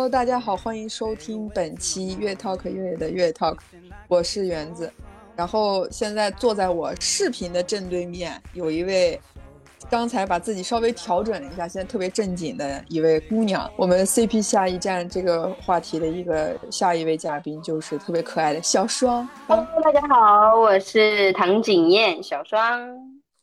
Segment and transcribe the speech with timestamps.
[0.00, 3.58] Hello，大家好，欢迎收听本期越 Talk 乐乐的越 Talk，
[4.08, 4.90] 我是园子。
[5.36, 9.20] 然后现在坐在我视频的正对面有一位，
[9.90, 13.70] 刚才把自己稍微调整了一下，现在特别正经的一位姑娘。
[13.76, 19.28] 我们 CP 下一站这个话题的一个下一位嘉宾就是特别可爱的小双。
[19.46, 22.88] Hello，大家好，我是唐景燕，小双。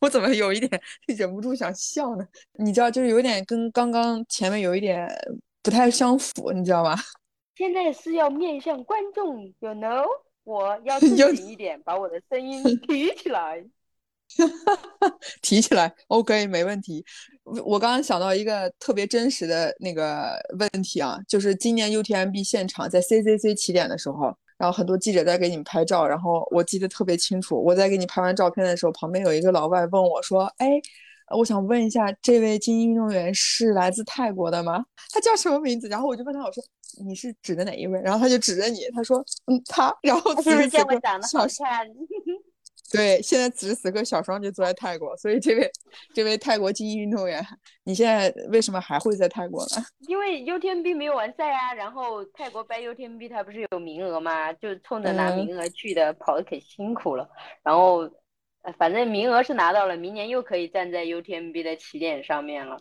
[0.00, 2.26] 我怎么有一点忍不住想笑呢？
[2.58, 5.08] 你知道，就是有点跟刚刚前面有一点
[5.68, 6.96] 不太相符，你知道吗？
[7.54, 10.02] 现在是要面向观众，you know，
[10.42, 13.62] 我要正有经一点，把我的声音 提起来。
[15.42, 17.04] 提起来，OK，没问题。
[17.44, 30.80] 我我刚刚想到一个特别真实的那个问题啊，就是今年 UTMB 现场在 CCC 起点的时候，然后很多记者在给你们拍照，然后我记得特别清楚，我在给你拍完照片的时候，旁边有一个老外问我说：“哎，
[31.36, 34.84] 我想问一下，这位精英运动员是来自泰国的吗？
[35.12, 36.62] 他叫什么名字？”然后我就问他，我说
[37.04, 41.86] ：“你是指的哪一位？”然后他就指着你，他说：“嗯，他。”然后他是不是此时此刻见我长得小好看？
[42.90, 45.70] 对，现在此时此刻小双就坐在泰国，所以这位
[46.14, 47.44] 这位泰国精英运动员，
[47.84, 49.84] 你现在为什么还会在泰国呢？
[50.08, 57.28] 因为 UTMB 没有完赛啊，然后泰国掰 UTMB 它不是有名额吗，就冲着拿嗯名额去的，跑的可辛苦了。
[57.62, 58.10] 然后，呃
[58.76, 62.78] 反正名额是拿到了，明年又可以站在 UTMB 的起点上面了。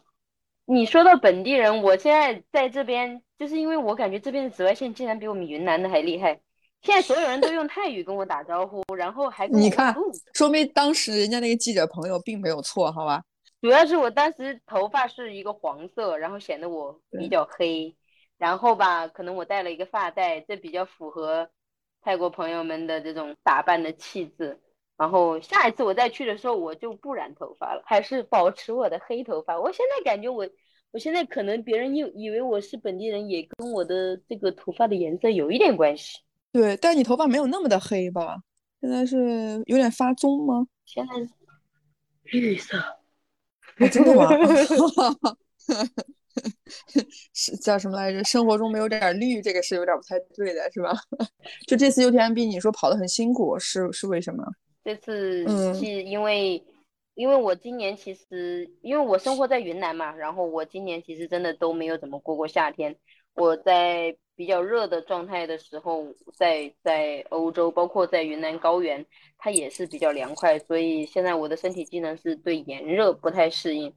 [0.65, 6.41] 你说到本地人，我现在在这边，就是因为我感觉这边的紫外线竟然比我们云南的还厉害。
[6.81, 9.95] 现在所有人都用泰语跟我打招呼，然后还你看
[10.33, 13.23] 说明当时人家那个记者朋友并没有错，好吧？
[13.61, 17.95] 主要是我当时头发是一个黄色，然后显得我比较黑，
[18.37, 21.49] 然后吧，可能我戴了一个发带，这比较符合
[22.01, 24.59] 泰国朋友们的这种打扮的气质。
[24.97, 29.59] 然后下一次我再去的时候，我就不染头发了，还是保持我的黑头发。
[29.59, 30.49] 我现在感觉我，
[30.91, 36.17] 我现在可能别人以以为我是本地人，也跟我的这个头发的颜色有一点关系。
[36.51, 38.37] 对，但你头发没有那么的黑吧？
[38.81, 40.65] 现在是有点发棕吗？
[40.85, 41.29] 现在是
[42.39, 42.77] 绿色，
[43.79, 44.29] 哦真的吗？
[47.33, 48.23] 是叫什么来着？
[48.23, 50.91] 生活中没有点儿绿，这个是有点不太对的，是吧？
[51.67, 54.43] 就这次 UTMB，你说跑得很辛苦，是是为什么？
[54.87, 56.63] 这次嗯是因为，
[57.13, 62.95] 因为我今年其实因为我生活在云南嘛，然后我今年其实真的都没有怎么过过夏天。
[63.35, 69.05] 我在比较热的状态的时候，在在欧洲，包括在云南高原，
[69.37, 73.93] 它也是比较凉快，所以现在我的身体机能是对炎热不太适应，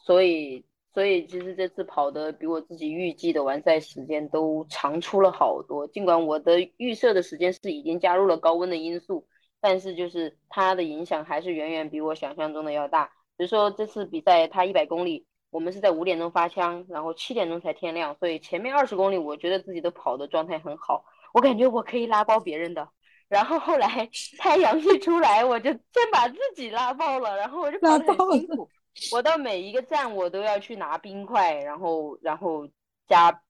[0.00, 5.86] 所以所以其实这次跑的比我自己预计的完赛时间都长出了好多。
[5.86, 9.24] 尽管我的预设的时间是已经加入了高温的因素。
[9.62, 13.06] 但是就是它的影响还是远远比我想象中的要大。
[13.38, 22.88] 比如说这次比赛，它一百公里，我们是在五点钟发枪，然后七点钟才天亮，所以前面二十公里我觉得自己的跑的状态很好，我感觉我可以拉爆别人的。
[23.28, 25.80] 然后后来 太阳一出来，我就先
[26.12, 28.68] 把自己拉爆了，然后我就跑得很辛苦。
[29.10, 32.68] 我到每一个站我都要去拿冰块，然后然后
[33.08, 33.42] 加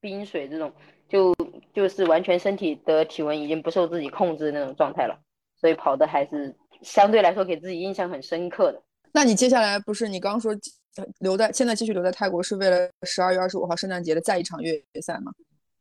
[0.00, 0.72] 冰水这种，
[1.08, 1.34] 就
[1.74, 5.20] 就是完全身体的体温已经不受自己控制的那种状态了。
[5.66, 8.80] 所以跑的还是相对来说给自己印象很深刻的。
[9.12, 10.52] 那你接下来不是你刚刚说
[10.96, 15.32] 呃留在现在继续留在泰国，是为了十二月二十五号圣诞节的再一场越野赛吗？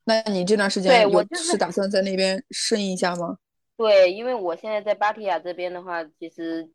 [0.05, 3.37] 那你这段时间我是是打算在那边适应一下吗？
[3.77, 6.67] 对，因为我现在在芭提雅这边的话，其实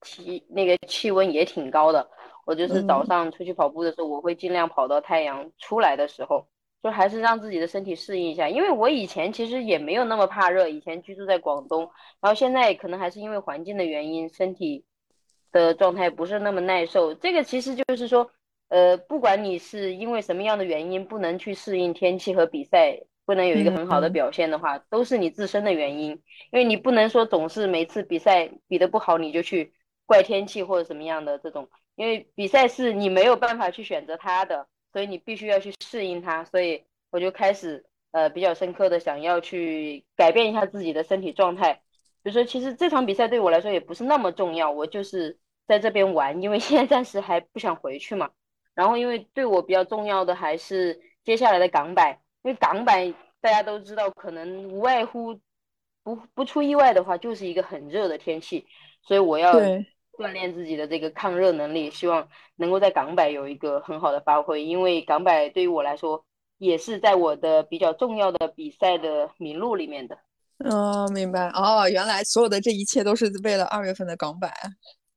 [0.00, 2.08] 气那个气温也挺高的。
[2.46, 6.46] 我就是早嗯上出去跑步的时候，我会尽量跑到太阳出来的时候，
[6.84, 8.46] 就还是让自己的身体适应一下。
[8.46, 11.90] 因为我以前其实也没有那么怕热，以前居住在广东，
[12.20, 14.84] 然后现在可能还是因为环境的原因，身体
[15.50, 17.14] 的状态不是那么耐受。
[17.14, 18.30] 这个其实就是说，
[18.68, 26.10] 呃，不管你是因为什么样的原因不能去适应天气和比赛，不能有一个很好的嗯表现的话，都是你自身的原因。
[26.50, 29.72] 因为你不能说总是每次比赛比得不好你就去
[30.04, 36.44] 怪天气或者什么样的这种，因为比赛是你没有办法去选择它的，所以你必须要去适应它。
[36.44, 41.82] 所以我就开始呃比较深刻的想要去改变一下自己的身体状态。
[42.22, 45.36] 比如说，其实这场比赛对我来说也不是那么重要，我就是
[45.66, 48.30] 在这边玩，因为现在暂时还不想回去嘛。
[48.74, 55.38] 然后，因为对我比较重要的还是接下来的港百，因为港百大家都知道，可能无外乎
[56.02, 58.66] 不不出意外的话，就是一个很热的天气，
[59.02, 59.52] 所以我要，
[60.18, 64.64] 锻炼自己的这个抗热能力，希望能够在港百有一个很好的发挥。
[64.64, 66.24] 因为港百对于我来说，
[66.58, 70.18] 也是在我的比较重要的比赛的名录里面的。
[70.58, 71.48] 嗯，明白。
[71.48, 74.52] 哦，原来所有的这一切都是为了二月份的港百。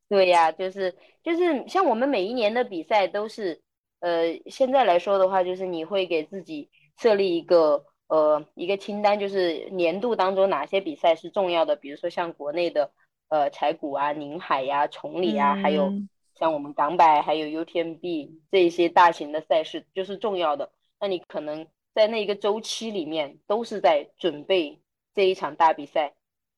[0.10, 3.62] 对呀，就是就是像我们每一年的比赛都是，
[4.00, 12.90] 呃，现在来说的话，就是你会给自己设立一个呃一个清单，就是年度当中哪些比赛是重要的，比如说像国内的
[13.30, 15.94] 呃柴谷啊、宁海呀、崇礼啊，还有
[16.36, 24.80] 像我们港百还有 UTMB 这一些大型的赛事就是重要的，那你可能在那一个周期里面都是在准备
[25.14, 26.14] 这一场大比赛，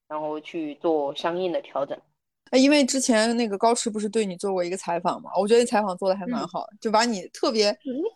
[0.07, 1.99] 然后去做相应的调整。
[2.51, 5.29] 哎，因为之前那个高驰不是对你做过一个采访嘛？
[5.39, 7.71] 我觉得采访做的还蛮好，就把你特别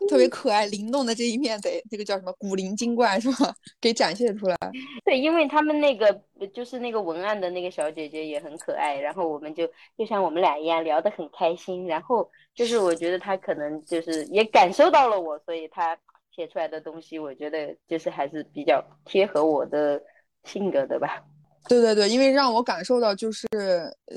[0.09, 3.53] 特别可爱灵动的这一面，得那个叫什么古灵精怪是吧？
[3.79, 4.57] 给展现出来。
[5.05, 6.21] 对，因为他们那个
[6.53, 15.97] 就是那个文案的那个小姐姐也很可爱，然后我们就就像我们俩一样聊得很开心，然后就是我觉得她可能就是也感受到了我，所以她
[16.35, 20.01] 写出来的东西，我觉得就是还是比较贴合我的
[20.43, 21.23] 性格的吧。
[21.67, 23.47] 对对对，因为让我感受到就是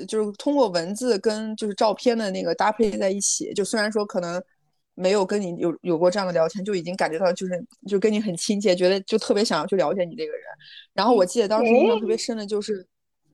[0.09, 4.43] 就是通过文字跟就是照片的那个搭配在一起，就虽然说可能
[4.95, 10.43] 没有跟你有有过这样的聊天，就已经感觉到就是就跟你很亲切，觉得就特别想要去了解你这个人。
[10.93, 12.85] 然后我记得当时印象特别深的就是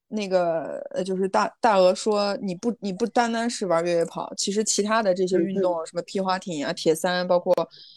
[0.09, 7.55] 那个呃，就是大大鹅说你不你不单单是玩越野跑，其实其他的这些运动，什么皮划艇啊、铁三，包括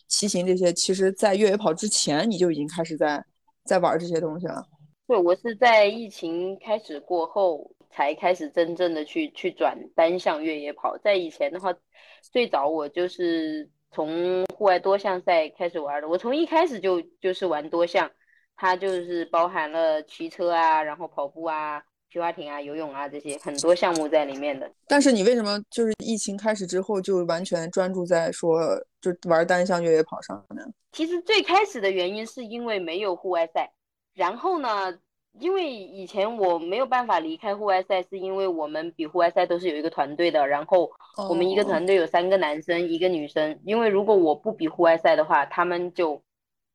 [0.07, 3.21] 骑行这些，其实在越野跑之前你就已经开始在
[3.65, 4.65] 在玩这些东西了。
[5.07, 10.97] 对，我是在疫情开始过后才开始真正的去去转单项越野跑。
[10.97, 11.71] 在以前的话，
[12.31, 16.09] 最早我就是从户外多项赛开始玩的。
[16.09, 18.09] 我从一开始就就是玩多项，
[18.55, 21.79] 它就是包含了骑车啊，然后跑步啊、
[22.09, 24.67] 皮划艇啊、游泳啊这些很多项目在里面的。
[24.87, 28.59] 但是你为什么就是疫情开始之后就完全专注在说
[28.99, 30.63] 就玩单项越野跑上呢？
[30.93, 33.71] 其实最开始的原因是因为没有户外赛。
[34.15, 34.97] 然后呢？
[35.37, 40.47] 因为以前我没有办法离开户外赛，是因为我们比户外赛都是有一个团队的。
[40.47, 40.89] 然后
[41.27, 43.59] 我们一个团队有三个男生，一个女生。
[43.65, 46.23] 因为如果我不比户外赛的话，他们就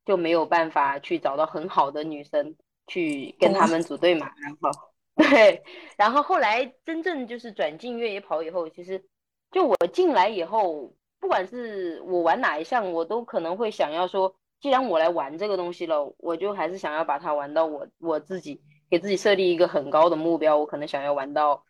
[0.05, 2.55] 就没有办法去找到很好的女生
[2.87, 4.31] 去跟他们组队嘛。
[4.43, 4.71] 然后
[5.17, 5.63] 对，
[5.97, 9.03] 然后后来真正就是转进越野跑以后，其实
[9.51, 14.37] 就我进来以后，不管是我玩哪一项，我都可能会想要说。
[14.61, 18.61] 既然我来玩这个东西了，我就还是想要把它玩到我我自己
[18.91, 21.65] 给自己设立一个很高的目标，我可能想要玩到，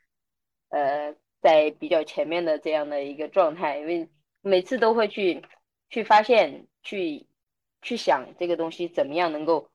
[0.70, 4.08] 呃，在比较前面的这样的一个状态，因为
[4.40, 5.40] 每次都会去
[5.88, 7.28] 去发现，去
[7.80, 9.70] 去想这个东西怎么样能够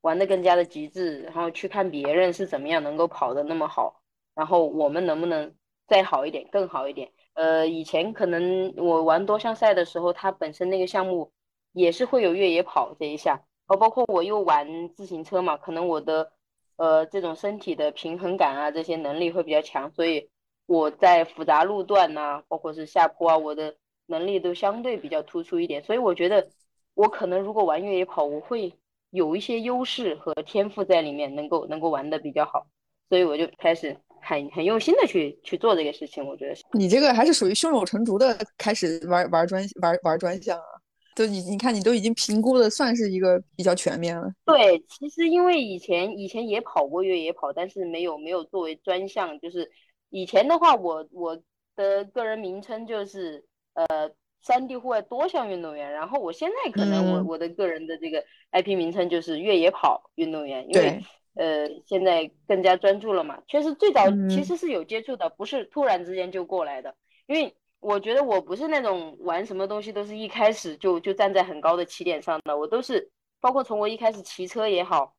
[0.00, 4.00] 玩的更加的极致，然后去看别人是怎么样能够跑的那么好，
[4.34, 5.54] 然后我们能不能
[5.86, 7.12] 再好一点，更好一点？
[7.34, 11.30] 呃，以前可能我玩多项赛的时候，它本身那个项目。
[11.74, 16.32] 也是会有越野跑这一项，哦，包括我又玩自行车嘛，可能我的
[16.76, 20.30] 呃这种身体的平衡感啊这些能力会比较强，所以
[20.66, 23.74] 我在复杂路段呐，包括是下坡啊，我的
[24.06, 26.48] 能力都相对比较突出一点，所以我觉得
[26.94, 28.72] 我可能如果玩越野跑，我会
[29.10, 32.66] 有一些优势和天赋在里面，能够能够玩的比较好，
[33.08, 40.73] 所以我就开始很很用心的去去做这个事情，我觉得你这个还是属于胸有成竹的开始玩玩专玩玩专项啊。
[41.14, 44.28] 都你你看，你都已经评估的算是一个比较全面了。
[44.44, 49.38] 对，其实因为以前以前也跑过越野跑，但是没有没有作为专项。
[49.38, 49.70] 就是
[50.10, 51.40] 以前的话，我我
[51.76, 53.44] 的个人名称就是
[53.74, 54.10] 呃
[54.42, 55.92] 山地户外多项运动员。
[55.92, 61.00] 然后我现在可能我我的个人的这个 IP 名称就是越野跑运动员，因为
[61.34, 63.40] 呃现在更加专注了嘛。
[63.46, 67.54] 确实最早其实是有接触的，不是突然之间就过来的，因为。
[67.84, 73.10] 我觉得我不是那种玩什么东西都是一开始就就站在很高的起点上的，我都是
[73.42, 75.14] 包括从我一开始骑车也好，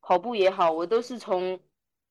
[0.00, 1.60] 跑步也好，我都是从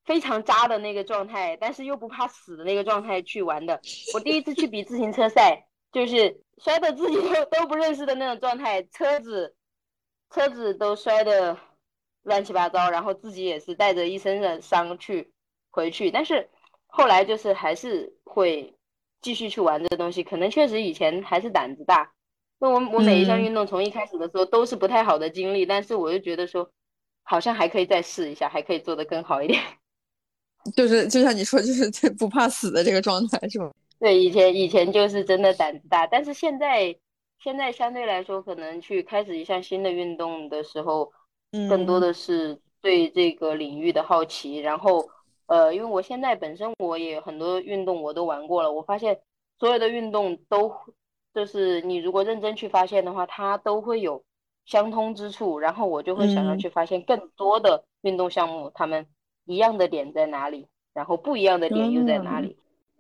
[0.04, 3.82] 非常渣的那个状态，但是又不怕死的那个状态去玩的。
[4.14, 9.56] 我第一次去比自行车赛，就是摔的自己都都不认识的那种状态，车子
[10.30, 11.58] 车子都摔的
[12.22, 15.34] 乱七八糟，然后自己也是带着一身的伤去
[15.72, 16.48] 回去，但是
[16.86, 18.75] 后来就是还是会。
[19.26, 22.12] 继续去玩这个东西，可能确实以前还是胆子大。
[22.60, 26.70] 那我我每一项运动从一开始的时候都是不太好的经历，但是我就觉得说，
[27.24, 29.60] 好像还可以再试一下，还可以做得更好一点。
[30.78, 31.90] 就是就像你说，就是
[32.20, 33.72] 不怕死的这个状态，是吗？
[34.00, 36.96] 对，以前以前就是真的胆子大，但是现在
[37.44, 41.12] 现在相对来说，可能去开始一项新的运动的时候，
[41.68, 45.10] 更多的是对这个领域的好奇，然后。
[45.48, 49.20] 呃，因为我现在本身我也很多运动我都玩过了，我发现
[49.60, 50.72] 所有的运动都
[51.34, 54.24] 就是你如果认真去发现的话，它都会有
[54.66, 59.06] 相通之处，然后我就会想要嗯去发现更多的运动项目，他们
[59.46, 62.58] 一样的点在哪里，然后不一样的点又在哪嗯里。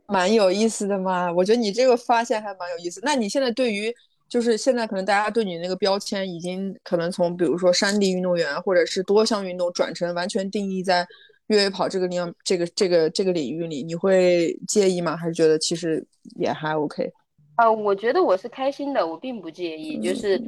[0.07, 1.31] 蛮有意思的嘛。
[1.31, 3.01] 我觉得你这个发现还蛮有意思。
[3.03, 3.91] 那你现在对于
[4.29, 11.07] 就是现在可能大家对你那个标签已经可能从比如说山地运动员或者是多项运动转成完全定义在
[11.47, 15.15] 越野跑这个领这个这个这个领域里，你会介意吗？
[15.15, 16.03] 还是觉得其实
[16.35, 17.11] 也还 OK？
[17.55, 20.41] 啊、我觉得我是开心的，我并不介意，就是，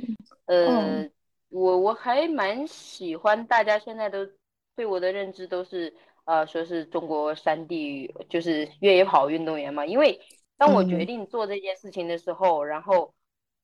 [0.46, 1.12] 呃，嗯
[1.50, 4.28] 我我还蛮喜欢大家现在都
[4.76, 5.94] 对我的认知都是，
[6.26, 10.20] 呃，说是中国山地就是越野跑运动员嘛，因为
[10.58, 13.14] 当我决嗯定做这件事情的时候，然后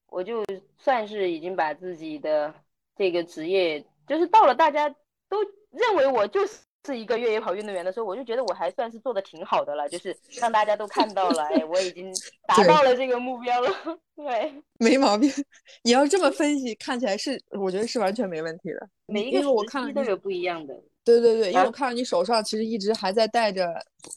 [0.08, 0.46] 我就
[0.78, 2.54] 算是已经把自己的
[2.96, 4.88] 这个职业，就是到了大家
[5.28, 6.60] 都认为我就是。
[6.86, 12.12] 是一个越野跑运动员的时候，我就觉得我还算是做的挺好的了，就是让大家都看到了，哎，我已经
[12.48, 13.70] 达到了这个目标了。
[14.16, 15.32] 对，没毛病。
[15.84, 18.90] 你要这么分析，看起来是我觉得是完全没问题的。
[19.08, 20.74] 每一个我看了都有不一样的。
[21.06, 23.68] 对对对，因为啊我看到你手上其实一直还在带着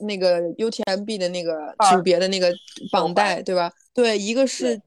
[0.00, 2.52] 那个 UTMB 的那个啊组别的那个
[2.92, 3.72] 绑带，环对吧？
[3.92, 4.80] 对，一个是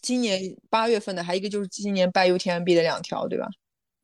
[0.00, 3.48] 今年八月份的，还一个就是今年拜 UTMB 的两条，对吧？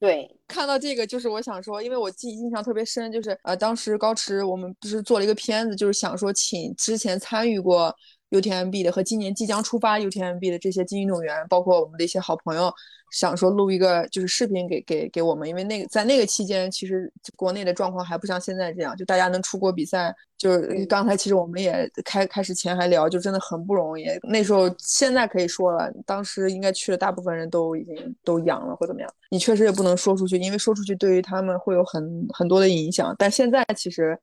[0.01, 7.95] 对，看到这个，就是我想说，因为我记印象特别深，就是呃，当时高驰我们不是做了一个片子，就是想说请之前参与过
[8.31, 12.73] UTMB 的和今年即将出发 UTMB 的这些精英运动员，包括我们的一些好朋友，
[13.11, 24.05] 想说录一个就是视频给给给我们，因为那个在那个期间，其实国内的状况还不像现在这样，就大家能出国比赛，就是嗯刚才其实我们也开开始前还聊，就真的很不容易。
[24.23, 33.15] 那时候现在可以说了，当时应该去的大部分人都已经都阳了或怎么样，你确实也不能说出去，因为说出去对于他们会有很很多的影响。
[33.19, 34.19] 但现在其实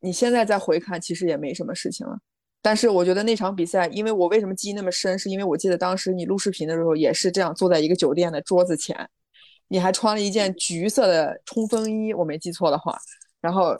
[0.00, 2.18] 你现在再回看，其实也没什么事情了。
[2.62, 8.96] 但是我觉得那场比赛，因为我为什么记忆那么深，是因为我记得当时你录视频的时候也是这样，坐在一个酒店的桌子前，
[9.66, 12.96] 你还穿了一件橘色的冲锋衣，我没记错的话，
[13.40, 13.76] 然后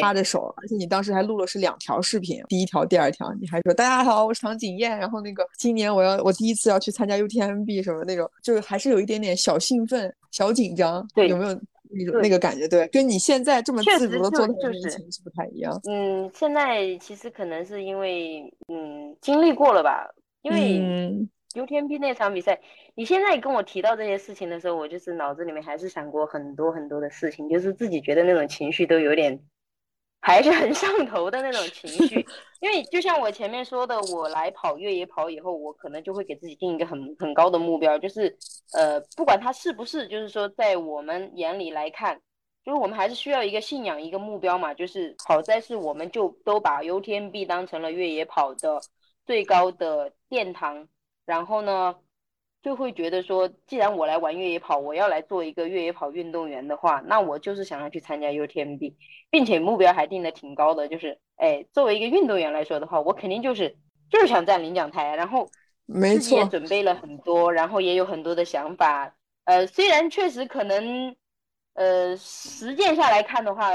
[0.00, 11.56] 插着手，而且你当时还录了是两条视频，第一条、第二条，你还说大家好，我是唐景艳，然后那个今年我要我第一次要去参加 UTMB 什么那种，就是还是有一点点小兴奋、小紧张，对有没有
[11.96, 12.66] 那种那个感觉？
[12.68, 15.80] 对，跟你现在这么自如的坐在就是不太一样。
[15.88, 20.08] 嗯，现在其实可能是因为嗯经历过了吧，
[20.42, 22.60] 因为嗯 UTMB 那场比赛，
[22.94, 29.38] 你现在跟我提到这些事情的时候，我就是脑子里面还是闪过很多很多的事情，就是自己觉得那种情绪都有点
[30.24, 32.26] 还是很上头的那种情绪。
[32.60, 38.34] 因为就像我前面说的，我来跑越野跑以后，我可能就会给自己定一个很很高的目标，就是
[38.72, 42.20] 呃，不管它是不是，就是说在我们眼里来看。
[42.64, 44.72] 就是我们还是需要一个信仰，一个目标嘛。
[44.72, 48.80] 就是好在是我们就都把 UTMB 当成了越野跑的
[49.26, 50.88] 最高的殿堂，
[51.26, 51.94] 然后呢，
[52.64, 58.94] 就会觉得说，既然我来玩越野跑，我要来做一个越野跑运动员的话，那我就是想要去参加 UTMB，
[59.28, 63.76] 并且目标还定的挺高的，就是哎，作为一个运动员来说的话，我肯定就是
[64.08, 65.46] 就是想站领奖台，然后
[65.84, 69.14] 没自己也错，准备了很多，然后也有很多的想法。
[69.44, 71.14] 呃，虽然确实可能，
[71.74, 73.68] 呃，实践下来看的话，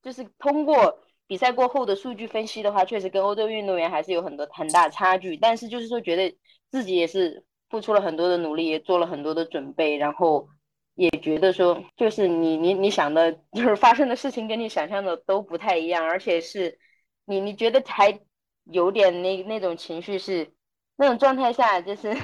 [0.00, 5.36] 就是通过比赛过后的数据分析的话，确实跟欧洲运动员还是有很多很大差距。
[5.36, 6.34] 但是就是说，觉得
[6.70, 7.44] 自己也是
[7.76, 10.48] 付出了很多的努力，也做了很多的准备，然后
[10.94, 16.78] 也觉得说，就是你你你想的，就是发生的事情跟你想象的都不太一样，而且是
[17.26, 18.18] 你你觉得还
[18.64, 20.54] 有点那那种情绪是
[20.96, 22.16] 那种状态下，就是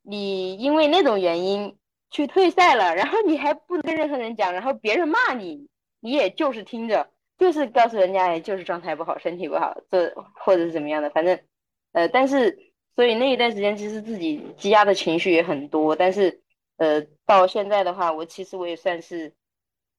[0.00, 1.76] 你因为那种原因
[2.10, 5.68] 去退赛了，然后你还不能跟任何人讲，然后别人骂你，
[6.00, 11.38] 你也就是听着，就是告诉人家，哎，就是状态不好，身体不好，这或者是怎么样的，反正，
[11.92, 16.42] 呃，但是所以那一段时间其实自己积压的情绪也很多，但是
[16.76, 19.34] 呃，到现在的话，我其实我也算是，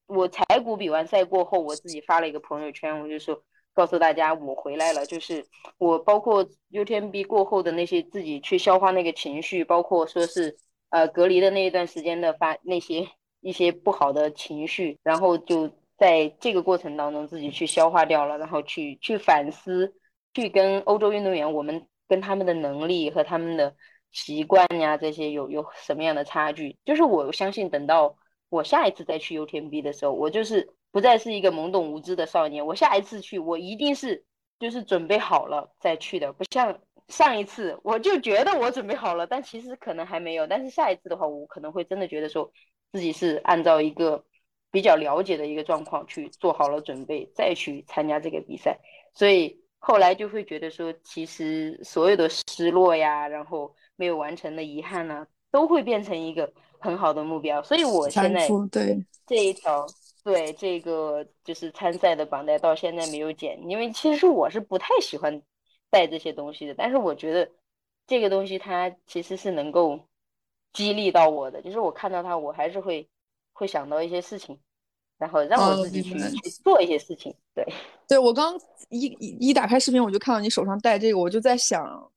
[0.06, 5.44] 我柴谷比完赛过后，我自己发了一个朋友圈，我就说告诉大家我回来了，就是
[5.78, 10.56] 我包括 UTMB 过后的那些自己去消化那个情绪，包括说是
[10.90, 13.08] 呃隔离的那一段时间的发那些
[13.40, 19.94] 一些不好的情绪，然后就在这个过程当中自己去消化掉了，然后去去反思，
[20.34, 23.74] 去跟欧洲运动员我们跟他们的能力和他们的
[24.10, 28.16] 习惯呀这些有有什么样的差距，就是我相信等到
[28.48, 32.64] 我下一次再去 UTMB 的时候，我就是不再是一个懵懂无知的少年。
[32.64, 34.24] 我下一次去，我一定是
[34.60, 40.46] 就是准备好了再去的，不像上一次我就觉得我准备好了，但其实可能还没有。
[40.46, 42.52] 但是下一次的话，我可能会真的觉得说
[42.92, 44.24] 自己是按照一个
[44.70, 48.78] 比较了解的一个状况去做好了准备，再去参加这个比赛。
[49.12, 59.04] 所以后来就会觉得说，其实所有的失落呀，然后没有完成的遗憾呢、都会变成一个很好的目标，所以我现在对。
[59.26, 59.86] 这一条
[60.22, 65.42] 对这个就是参赛的绑带到现在没有剪，因为其实我是不太喜欢
[65.90, 67.50] 带这些东西的，但是我觉得
[68.06, 70.08] 这个东西它其实是能够
[70.72, 73.08] 激励到我的，就是我看到它，我还是会
[73.52, 74.60] 会想到一些事情，
[75.16, 77.34] 然后让我自己去去做一些事情。
[77.54, 77.66] 对，
[78.08, 78.58] 对我刚
[78.90, 79.06] 一
[79.40, 82.10] 一打开视频，我就看到你手上戴这个，我就在想，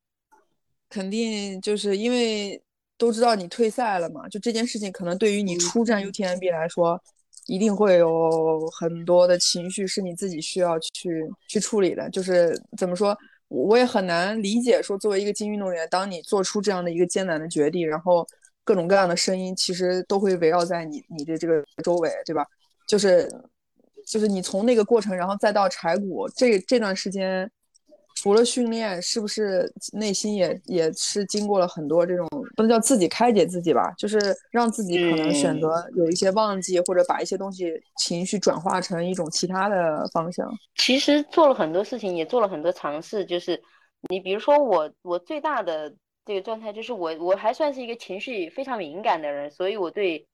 [0.89, 2.61] 肯定就是因为。
[2.99, 4.27] 都知道你退赛了嘛？
[4.27, 6.99] 就这件事情，可能对于你出战 UTMB 来说，
[7.45, 12.09] 一定会有很多的情绪是你自己需要去去处理的。
[12.09, 13.15] 就是怎么说，
[13.49, 18.25] 我也很难理解说，作为一个精英运动员，当你做出这样的一个艰难的决定，然后
[18.63, 22.43] 各种各样的声音其实都会围绕在你你的这个周围，对吧？
[22.87, 23.29] 就是
[24.07, 27.49] 就是你从那个过程，然后再到柴谷这这段时间。
[28.19, 34.17] 除了训练，是不是内心也也是经过了很多这种不能叫自己开解自己吧，就是
[34.49, 40.51] 让自己可能选择有一些忘记，或者把一些东西情绪转化成一种其他的方向。
[40.77, 43.23] 其实做了很多事情，也做了很多尝试。
[43.23, 43.61] 就是
[44.09, 45.93] 你比如说我，我最大的
[46.25, 50.27] 这个状态就是我我还算是一个情绪非常敏感的人，所以我对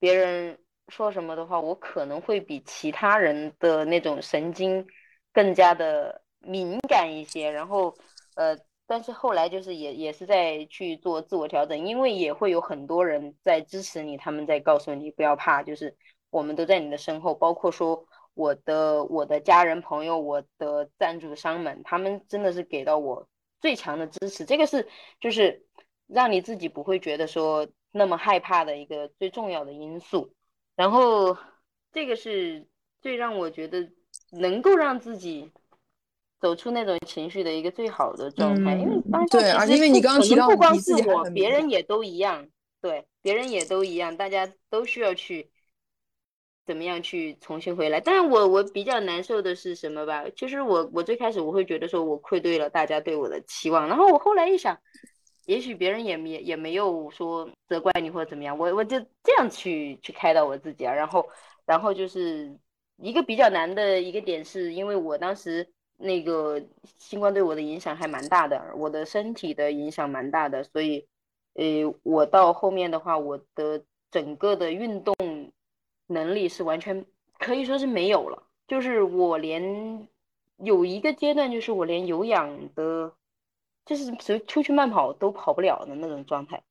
[0.00, 4.86] 别人说什么的话，我可能会比其他人的那种神经
[5.32, 6.22] 更加的。
[6.46, 7.94] 敏感一些，然后，
[8.34, 8.54] 呃，
[8.86, 15.96] 但是后来就是也也是在去做自我调整，因为也会有很多人在支持你，他们在告诉你不要怕，就是
[16.28, 23.26] 我们都在你的身后，包括说我的我的家人朋友，我的赞助商们，他们真的是给到我
[23.58, 24.86] 最强的支持，这个是
[25.18, 25.64] 就是
[26.06, 30.34] 让你自己不会觉得说那么害怕的一个最重要的因素，
[30.76, 31.36] 然后
[31.92, 32.66] 这个是
[33.00, 33.90] 最让我觉得
[34.30, 35.52] 能够让自己。
[36.40, 42.46] 走出那种情绪的一个最好的状态，因为当下因为你刚刚提到不光是我，别人也都一样，
[42.82, 45.50] 对，别人也都一样，大家都需要去
[46.66, 47.98] 怎么样去重新回来。
[47.98, 50.28] 但是我我比较难受的是什么吧？
[50.36, 54.78] 就是我我最开始我会觉得说我愧对了大家对我的期望，然后我后来一想，
[55.46, 60.92] 也许别人也也也没有说责怪你或者怎么样，我我就这样去去开导我自己啊。
[60.94, 61.28] 然后
[61.66, 62.56] 然后就是
[62.96, 65.68] 一个比较难的一个点，是因为我当时。
[65.96, 66.60] 那个
[66.98, 71.06] 新冠对我的影响还蛮大的，我的身体的影响蛮大的，所以，
[71.54, 73.80] 呃，我到后面的话，我的
[74.10, 75.14] 整个的运动
[76.08, 77.06] 能力是完全
[77.38, 80.08] 可以说是没有了，就是我连
[80.56, 83.12] 有一个阶段，就是我连有氧的，
[83.84, 86.62] 就是随出去慢跑都跑不了的那种状态。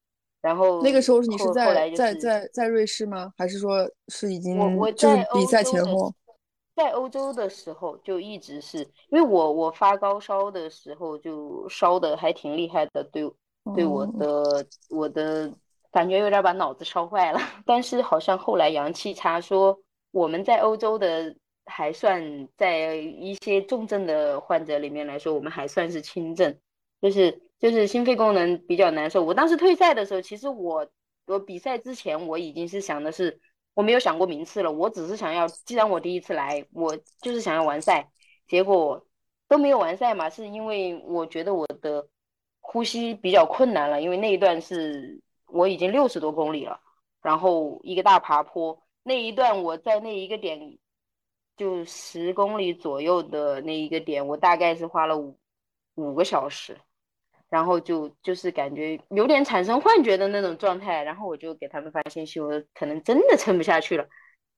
[0.42, 3.32] 然后那个时候你是在在在在瑞士吗？
[3.38, 4.58] 还是说是已经
[4.96, 6.14] 就是比赛前后？
[6.76, 13.32] 在欧洲的时候就一直是因为我我发高烧的时候就烧的还挺厉害的，对
[13.76, 15.54] 对我的我的
[15.92, 17.40] 感觉有点把脑子烧坏了。
[17.64, 26.58] 但是好像后来阳气差，说我们在欧洲的还算在一些重症的患者里面来说，我们还算是轻症，
[27.04, 29.24] 就是就是心肺功能比较难受。
[29.24, 30.88] 我当时退赛的时候，其实我
[31.28, 33.40] 我比赛之前我已经是想的是。
[33.76, 38.08] 我没有想过名次了，我只是想要，既然我第一次来，我就是想要完赛。
[38.46, 39.04] 结果
[39.48, 42.08] 都没有完赛嘛，是因为我觉得我的
[42.60, 46.80] 呼吸比较困难了，因为那一段是我已经六十多公里了，
[47.24, 50.78] 然后一个大爬坡，那一段我在那一个点
[51.58, 55.36] 就十公里左右的那一个点，我大概是花了五
[55.96, 56.78] 五个小时。
[57.54, 64.04] 然后就就是感觉有点产生幻觉的那种状态，然后我就给他们发信息，我可能真的撑不下去了，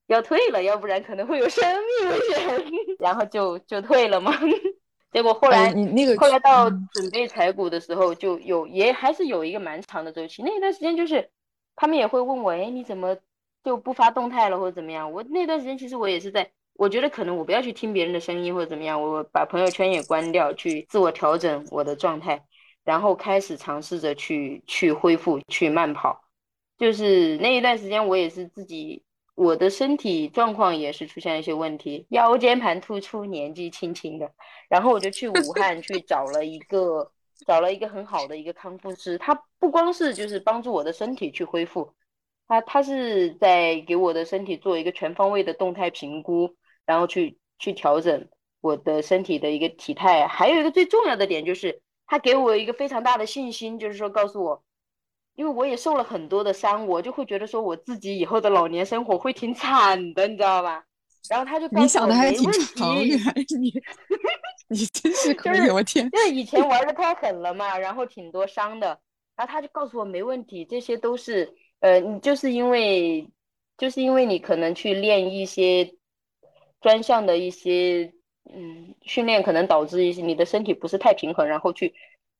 [0.08, 1.62] 要退了，要不然可能会有生
[2.00, 2.64] 命危险，
[2.98, 4.32] 然后就就退了嘛。
[5.12, 11.30] 结果后来你那个后来到准备采股的时候，就有也还是有一个蛮长的周期，那段时间就是
[11.76, 13.18] 他们也会问我，哎，你怎么
[13.62, 15.12] 就不发动态了或者怎么样？
[15.12, 22.46] 我那段时间其实我也是在，我觉得可能我不要去听别人的声音或者怎么样，我把朋友圈也关掉，去自我调整我的状态。
[22.86, 26.24] 然后开始尝试着去去恢复去慢跑，
[26.78, 34.32] 就是那一段时间我也是自己我的身体状况也是出现了一些问题，腰间盘突出，年纪轻轻的，
[34.70, 37.12] 然后我就去武汉去找了一个
[37.48, 41.92] 找了一个很好的一个康复师，他不光是就是帮助我的身体去恢复，
[42.48, 48.28] 他他是在给我的身体做一个全方位的动态评估，然后去去调整
[48.62, 51.82] 我的身体的一个体态，还有一个最重要的点就是。
[52.08, 54.64] 他给我一个非常大的信心，就是说告诉我，
[55.36, 60.86] 因为我也受了很多的伤，我就会觉得说我自己以后的老年生活会挺惨的，你知道吧？
[61.30, 63.18] 然后他就你想的还挺长远，
[63.60, 63.74] 你
[64.70, 66.10] 你真是可以，我天！
[66.14, 69.00] 因为以前玩的太狠了嘛，然后挺多伤的，
[69.36, 71.56] 然后他就告诉我没问题，这些都是。
[71.82, 73.30] 呃，你就是因为
[73.78, 75.94] 就是因为你可能去练一些
[76.82, 78.14] 专项的一些
[78.54, 81.94] 嗯训练，可能导致一些你的身体不是太平衡，然后去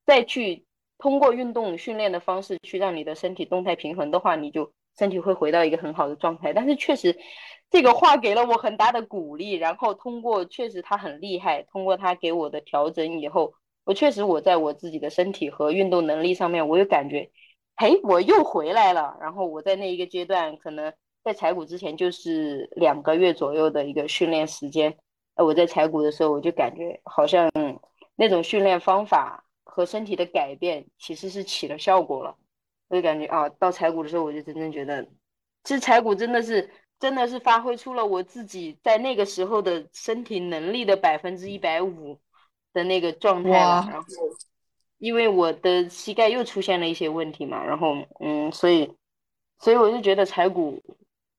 [0.04, 0.64] 再去
[0.98, 6.52] 通过运动训练的方式去让你的身体动态平衡的话，你就身体会回到一个很好的状态。
[6.52, 7.16] 但是确实
[7.70, 13.52] 这个话给了我很大的鼓励，然后通过确实他很厉害，通过他给我的调整以后，
[13.84, 17.30] 我确实我在我自己的身体和运动能力上面，我有感觉。
[17.76, 19.18] 嘿，我又回来了。
[19.20, 20.92] 然后我在那一个阶段，可能
[21.22, 24.96] 在踩骨之前就是两个月左右的一个训练时间。
[25.36, 27.50] 呃，我在踩骨的时候，我就感觉好像
[28.16, 32.36] 那种训练方法和身体的改变其实是起了效果了。
[32.88, 35.04] 我就感觉啊，到踩骨的时候，我就真正觉得，
[35.62, 36.68] 其实踩骨真的是
[36.98, 42.18] 真的是发挥出了我自己在那个时候的身体能力的百分之一百五
[42.72, 43.86] 的那个状态了。
[43.90, 44.08] 然后。
[44.98, 48.90] 因为我的膝盖又出现了一些问题嘛，然后嗯，所以
[49.58, 50.82] 所以我就觉得踩骨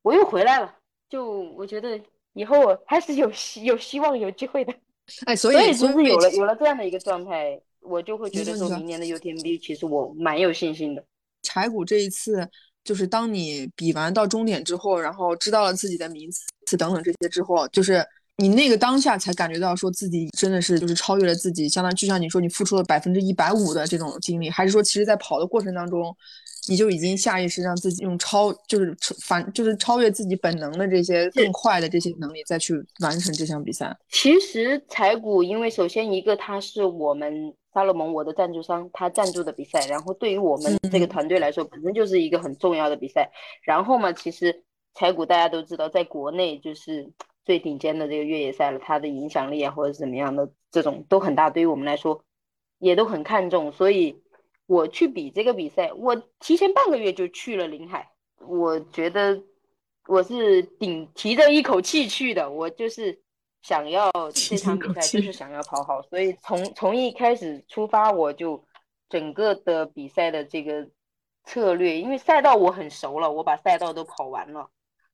[0.03, 0.75] 我又回来了，
[1.09, 1.99] 就我觉得
[2.37, 4.73] 以后还是有希有希望有机会的。
[5.25, 11.03] 哎，所以就是有了有了这样的一个状态，我就会觉得说明年的 UTMB 其实我蛮有信心的。
[11.41, 12.47] 柴谷这一次
[12.83, 18.05] 就是当你比完到终点之后，然后知道了自己的名次等等这些之后，就是。
[18.39, 26.15] 你那个当下才感觉到说自己真的是就是超越了自己，相当于就像你说你付出了百分之一百五的这种精力，还是说其实在跑的过程当中，
[26.67, 33.97] 你就已经下意识让自己用超就是反就是超越自己本能的这些更快的这些能力再去完成这项比赛。
[34.09, 43.31] 其实踩谷，因为首先一个它是我们萨洛蒙我的赞助商，他赞助的比赛，然后对于我们这个团队来说，本身就是一个很重要的比赛。
[43.63, 47.11] 然后嘛，其实踩谷大家都知道，在国内就是。
[47.47, 51.49] 最顶尖的这个越野赛了，它的影响力啊，或者是怎么样的，这种都很大。
[51.49, 52.21] 对于我们来说，
[52.77, 53.71] 也都很看重。
[53.71, 54.21] 所以，
[54.67, 58.11] 我去比这个比赛，我提前半个月就去了临海。
[58.47, 59.41] 我觉得
[60.07, 63.19] 我是顶提着一口气去的，我就是
[63.63, 66.01] 想要 这场比赛，就是想要跑好。
[66.03, 68.63] 所以从从一开始出发，我就
[69.09, 70.87] 整个的比赛的这个
[71.45, 74.69] 策略，因为赛道我很熟了，我把赛道都跑完了。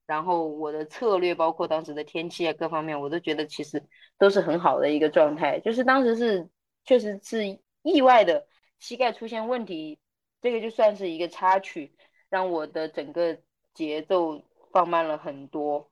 [0.06, 3.82] 然后我的策略，包括当时的天气啊，各方面，我都觉得其实
[4.18, 5.60] 都是很好的一个状态。
[5.62, 6.50] 就是当时是
[6.84, 8.46] 确实是意外的
[8.84, 9.98] 膝盖出现问题，
[10.42, 11.96] 这个就算是一个插曲，
[12.30, 13.40] 让我的整个
[13.74, 14.44] 节奏
[14.74, 15.90] 放慢了很多。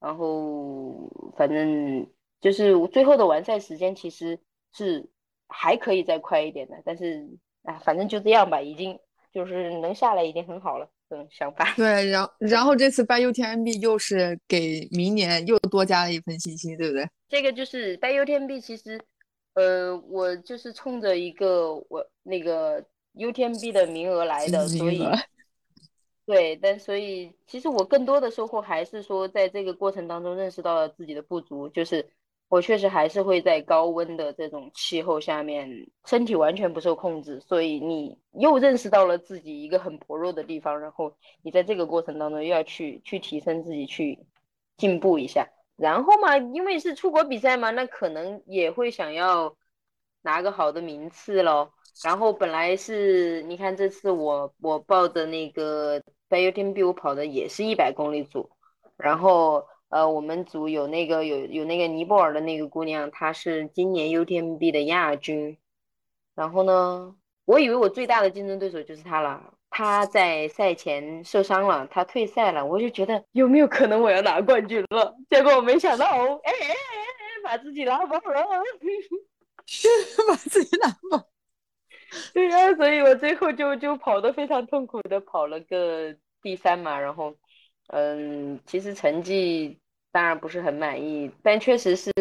[0.00, 4.40] 然后反正就是最后的完赛时间其实
[4.72, 5.10] 是
[5.48, 7.28] 还可以再快一点的，但是
[7.64, 8.98] 啊，反正就这样吧，已经
[9.34, 10.90] 就是能下来已经很好了。
[11.10, 17.06] 嗯，想法 对，然然后这次办 UTMB 又是给明年又多加了一份信心，对不对？
[17.28, 18.98] 这个就是办 UTMB，其实，
[19.60, 22.82] 呃，我就是冲着一个我那个
[23.14, 25.04] UTMB 的名额来的，所以，
[26.24, 32.10] 对，但所以其实我更多的收获还是说，在这个过程当中认识到了自己的不足，就是。
[32.50, 44.18] 我确实还是会在高温的这种气候下面，身体完全不受控制，所以你又认识到了自己一个很薄弱的地方，然后你在这个过程当中又要去去提升自己，去
[44.76, 45.48] 进步一下。
[45.80, 49.56] 然后嘛，因为是出国比赛嘛，那可能也会想要
[50.22, 51.72] 拿个好的名次咯。
[52.04, 58.50] 然后本来是，你看这次我我报的那个 UTMB，我跑的也是一百公里组，
[58.96, 59.66] 然后。
[59.90, 65.58] 呃，我们组有那个有有那个尼泊尔的那个姑娘，她是今年 UTMB 的亚军。
[66.36, 69.52] 然后呢，我以为我最大的竞争对手就是她了。
[69.80, 72.62] 她在赛前受伤了，他退赛了。
[72.66, 75.16] 我就觉得有没有可能我要拿冠军了？
[75.30, 76.74] 结果我没想到，哎哎哎哎，
[77.42, 78.44] 把自己拉爆了，
[80.28, 81.26] 把自己拉爆。
[82.34, 87.34] 对呀，所以我最后就就跑得非常痛苦的跑了个第三嘛，然后。
[87.92, 89.80] 嗯，其实成绩
[90.12, 92.12] 当然不是很满意，但确实是，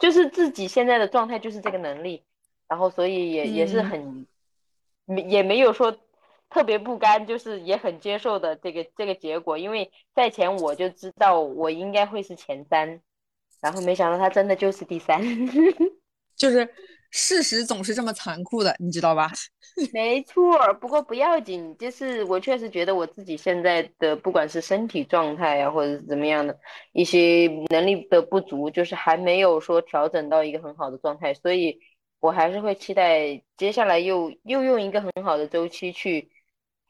[0.00, 2.24] 就是自己现在的状态就是这个能力，
[2.66, 4.26] 然后所以也也是很，
[5.28, 5.96] 也没有说
[6.50, 13.00] 特别不甘，就是也很接受的这个这个结果，因为赛前我就知道我应该会是前三，
[13.60, 15.20] 然后没想到他真的就是第三，
[16.36, 16.68] 就是。
[17.16, 19.30] 事实总是这么残酷的，你知道吧？
[19.94, 26.58] 没错，不过不要紧，就是我确实觉得我自己现在的不管是身体状态啊，或者是怎么样的
[26.90, 31.78] 一些能力的不足，就是还没有说调整到一个很好的状态，所以
[32.18, 36.32] 我还是会期待接下来又又用一个很好的周期去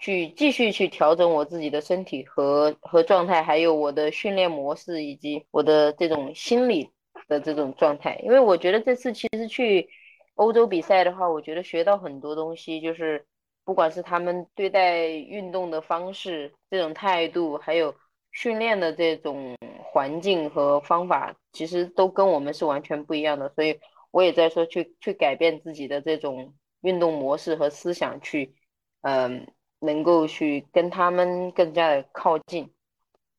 [0.05, 6.90] 去继续去调整我自己的身体和和状态，还有我的训练模式以及我的这种心理
[7.29, 9.88] 的这种状态，因为我觉得这次其实去。
[10.37, 13.25] 欧洲比赛的话，我觉得学到很多东西，就是
[13.64, 17.95] 不管是他们对待运动的方式、这种态度，还有
[18.33, 23.49] 训练的这种环境和方法，其实都跟我们是完全不一样的。
[23.51, 23.79] 所以
[24.11, 28.57] 我也在说，去去改变自己的这种运动模式和思想，去
[29.03, 29.47] 嗯，
[29.85, 32.68] 能够去跟他们更加的靠近。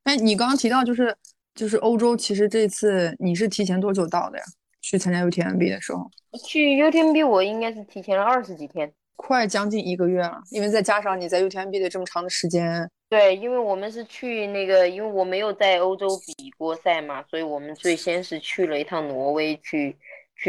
[0.03, 1.15] 哎，你刚刚提到就是
[1.53, 4.43] 就是欧洲，其实这次你是提前多久到的呀？
[4.81, 6.09] 去参加 UTMB 的时候？
[6.45, 8.91] 去 UTMB 我应该是提前了二十几天。
[9.17, 19.97] 快将近一个月了，因为再加上你在 UTMB 的这么长的时间，对，因为我们是去那个，因为我没有在欧洲比过赛嘛，所以我们最先是去了一趟挪威，去去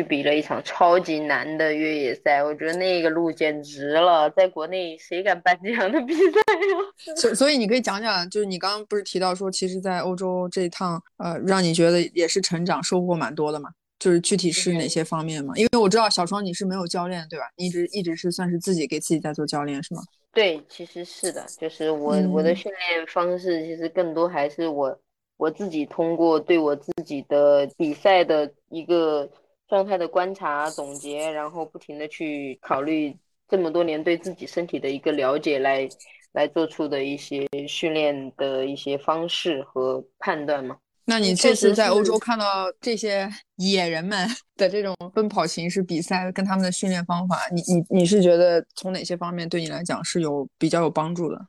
[0.02, 2.42] 比了一场超级难的越野赛。
[2.42, 7.14] 我觉得那个路简直了，在国内谁敢办这样的比赛呀？
[7.16, 13.70] 所所以你可以讲讲，就是你刚刚不是提到说，其实，在欧洲这一趟，呃，让你觉得也是成长收获蛮多的嘛？
[13.98, 15.54] 就是具体是哪些方面嘛？
[15.56, 17.46] 因为我知道小双你是没有教练对吧？
[17.56, 20.02] 你一直一直是算是自己给自己在做教练是吗？
[20.32, 24.98] 对，其实是的，就是我我的训练方式其实更多还是我
[25.38, 29.30] 我自己通过对我自己的比赛的一个
[29.68, 33.16] 状态的观察总结，然后不停的去考虑
[33.48, 35.88] 这么多年对自己身体的一个了解来
[36.32, 40.76] 来做出的一些训练的一些方式和判断嘛。
[41.08, 42.44] 那你这次在欧洲看到
[42.80, 51.46] 这些野人们 的这种奔跑形式比赛，跟他们的训练方法，你你你是觉得从哪些方面对你来讲是有比较有帮助的？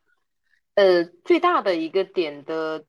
[0.75, 2.83] 呃，最大的一个点的，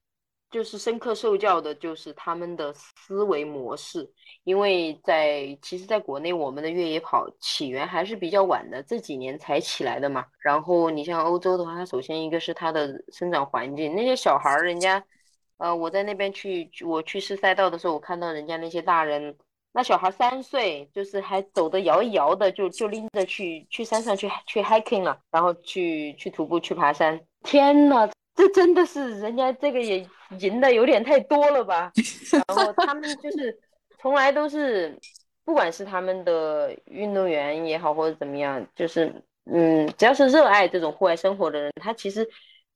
[0.50, 4.10] 就是深刻受教的，就是他们的思维模式。
[4.44, 10.24] 因为在其实，在国内我们的越野跑起源还是比较晚的，这几年才起来的嘛。
[10.40, 15.04] 然后你像欧洲的话，它首先一个是它的生长环境，那些小孩儿人家。
[15.58, 19.36] 呃，我在那边去，我去试赛道的时候，我看到人家那些大人，
[19.72, 27.20] 那小孩三岁，就是还走的摇一摇的，就就拎着去去山上去去 hiking 了，然后去去徒步去爬山。
[27.42, 30.08] 天呐，这真的是人家这个也
[30.40, 31.92] 赢的有点太多了吧？
[32.32, 33.58] 然后他们就是
[34.00, 34.98] 从来都是，
[35.44, 39.12] 不管是他们的运动员也好，或者怎么样，就是
[39.44, 42.28] 嗯，只要是热爱这种户外生活的人，他其实。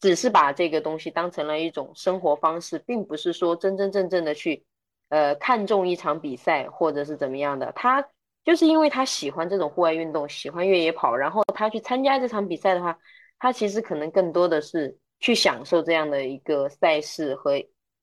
[0.03, 4.65] 只是把这个东西当成了一种生活方式，并不是说真真正正的去，
[5.11, 7.71] 呃，看重一场比赛或者是怎么样的。
[7.71, 8.05] 他
[8.43, 12.99] 就是因为他喜欢这种户外运动，喜欢越野跑，然后他去参加这场比赛的话，
[13.39, 17.59] 他其实可能更多的是去享受这样的一个赛事和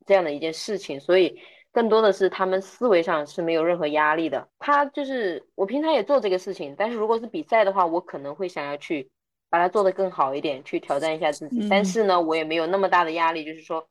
[0.07, 1.39] 这样的一件事情，所以
[1.71, 4.49] 更多的是他们思维上是没有任何压力的。
[4.57, 9.11] 他就是我平常也做这个事情，但是如果是比赛的话，我可能会想要去。
[9.51, 11.67] 把它做得更好一点，去挑战一下自己。
[11.67, 13.83] 但是呢，我也没有那么大的压力，就是说，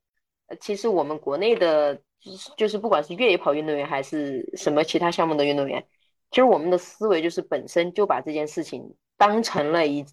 [0.47, 5.85] 呃，其实我们国内的，就是就是不管是越野跑运动员还是什么其他项目的运动员，
[6.31, 10.07] 其实我们的思维就是本身就把这件事情当成了一，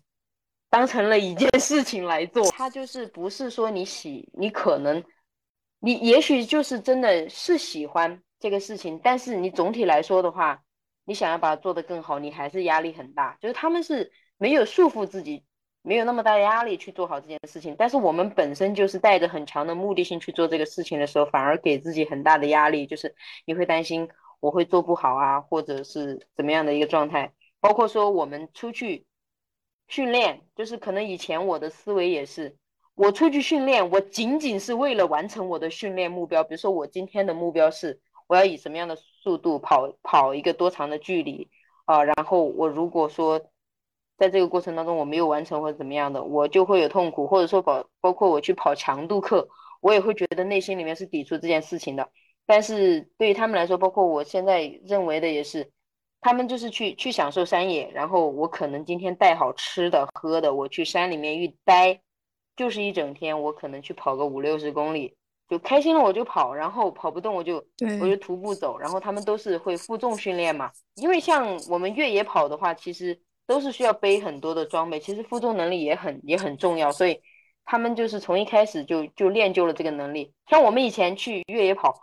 [0.75, 2.51] 当成了一件事情来做。
[2.51, 5.01] 他就是不是说你喜，你可能，
[5.79, 10.61] 你也许就是真的是喜欢这个事情，但是你总体来说的话，
[11.05, 13.38] 你想要把它做得更好，你还是压力很大。
[13.39, 14.11] 就是他们是。
[14.38, 15.45] 没有束缚自己，
[15.81, 17.73] 没有那么大压力去做好这件事情。
[17.79, 24.09] 但是我们本身就是带着很强的目的性去做这个事情的时候，反而给自己很大的压力，就是你会担心
[24.41, 27.31] 我会做不好啊，或者是怎么样的一个状态。
[27.61, 29.05] 包括说我们出去
[29.87, 32.55] 训练，就是可能以前我的思维也是，
[32.95, 36.43] 我出去训练，我仅仅是为了完成我的训练目标。
[36.43, 41.49] 比如说我今天的目标是我要以什么样的速度跑跑一个多长的距离
[41.85, 43.41] 啊，然后我如果说。
[44.17, 49.45] 在这个过程当中，我没有完成或者怎么样的，我就会有痛苦，或者说包包括我去跑强度课，
[49.81, 52.09] 我也会觉得内心里面是抵触这件事情的。
[52.45, 55.69] 但是对于他们来说，包括我现在认为的也是，
[56.25, 62.01] 他们就是去去享受山野，然后我可能今天带好吃的喝的，我去山里面一待
[62.55, 65.15] 就是一整天，我可能去跑个五六十公里，
[65.47, 67.63] 就开心了我就跑，然后跑不动我就
[68.01, 68.75] 我就徒步走。
[68.75, 73.21] 然后他们都是会负重训练嘛，因为像我们越野跑的话，其实。
[73.47, 77.21] 都是需要背很多的装备，其实负重能力也很也很重要，所以
[77.63, 80.33] 他们就是从一开始就就练就了这个能力。
[80.49, 81.93] 像我们以前去越野跑，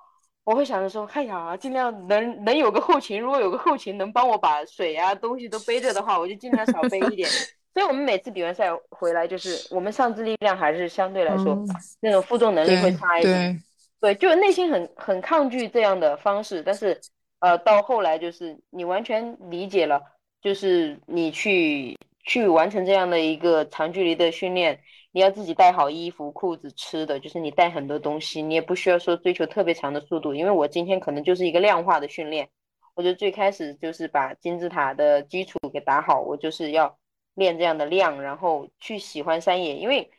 [0.44, 7.28] 我会想着说，哎呀，尽量能能有个后勤，如果有个后勤能帮我把水啊东西都背着的话，我就尽量少背一点。
[7.74, 11.58] 所以我们每次比完赛回来，就是我们上肢力量还是相对来说
[12.00, 13.62] 那种负重能力会差一点。
[14.00, 17.00] 对，就内心很很抗拒这样的方式，但是
[17.40, 20.02] 呃，到后来就是你完全理解了。
[20.42, 24.80] 就是你去去完成这样的一个长距离的训练，
[25.12, 30.34] 你要自己带好衣服、裤子、吃的，就是你带很多东西，你也不需要说追求特别长的速度。
[30.34, 32.48] 因为我今天可能就是一个量化的训练，
[32.94, 36.98] 我就最开始就是把金字塔的基础给打好，我就是要
[37.34, 39.76] 练这样的量，然后去喜欢山野。
[39.76, 40.10] 因为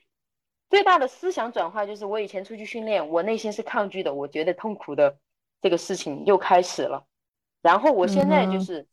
[0.70, 5.18] 最大的思想转化就是我以前出去训练，我内心是抗拒的，我觉得痛苦的
[5.62, 7.04] 这个事情又开始了。
[7.64, 8.86] 然后我现在就是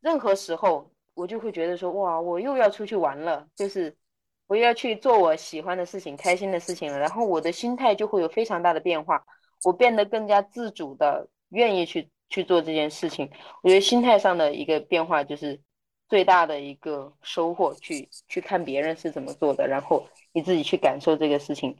[0.00, 3.96] 任何时候我就会觉得说哇，我又要出去玩了，就是
[4.46, 6.98] 我要去做我喜欢的事情、开心的事情了。
[6.98, 9.24] 然后我的心态就会有非常大的变化，
[9.64, 12.08] 我变得更加自主的愿意去。
[12.30, 13.30] 去做这件事情，
[13.62, 15.60] 我觉得心态上的一个变化就是
[16.08, 17.72] 最大的一个收获。
[17.74, 21.76] 去去看别人是怎么做的，然后你自己去感受这个事情。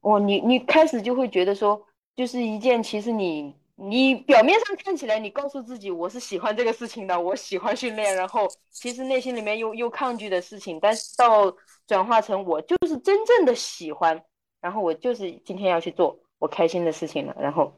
[0.00, 11.54] 哇，你你开始就会觉得说，就是一件其实你你表面上看起来你告诉自己我是喜欢这个事情的，我喜欢训练，然后其实内心里面又又抗拒的事情，但是到
[11.86, 14.22] 转化成我就是真正的喜欢，
[14.60, 17.72] 然后我就是今天要去做我开心的事情了，然后。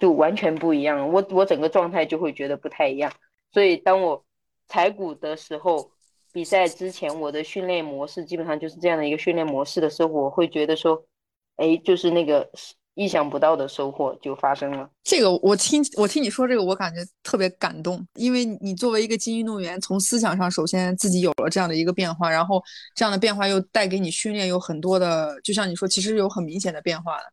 [0.00, 3.12] 就完全不一样了，我我整个状态就会觉得不太一样。
[3.52, 4.24] 所以当我
[4.66, 5.90] 踩鼓的时候，
[6.32, 11.04] 比赛之前我的训练模式基本上就是这样的一个训练模式的时候，我会觉得说，
[11.56, 12.50] 哎，就是那个
[13.00, 14.88] 意想不到的收获就发生了。
[15.02, 22.62] 这个我听我听你说这个，我感觉特别感动，因为你作为一个精英运动员，从思想上首先自己有了这样的一个变化，然后
[22.94, 27.24] 这样的变化又带给你训练有很多的，就像你说，其实有很明显的变化的，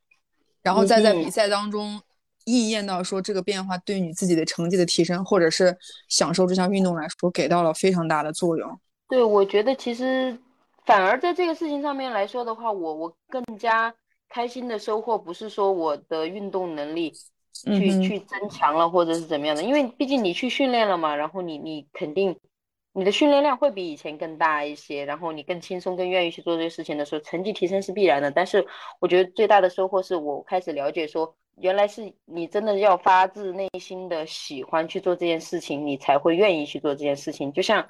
[0.64, 2.02] 然后再在比赛当中。
[2.50, 5.78] 应验到说这个变化对你自己的成绩的提升，或者是
[6.08, 8.80] 享受这项运动来说，给到了非常大的作用。
[9.10, 10.34] 对，我觉得其实
[10.86, 13.94] 反而在这个事情上面来说的话，我我更加
[14.30, 17.14] 开心的收获不是说我的运动能力
[17.54, 22.38] 去去增强了，或者是怎么样的，因为毕竟你去训练了嘛，然后你你肯定
[22.94, 28.30] 你的训练量会比以前更大一些，然后你更轻松、更愿意去做这些事情的时候，成绩提升是必然的。
[28.32, 28.66] 但是
[29.00, 31.36] 我觉得最大的收获是我开始了解说。
[31.60, 37.52] 原来是你真的要发自内心的喜欢去做这件事情，你才会愿意去做这件事情。
[37.52, 37.84] 就像，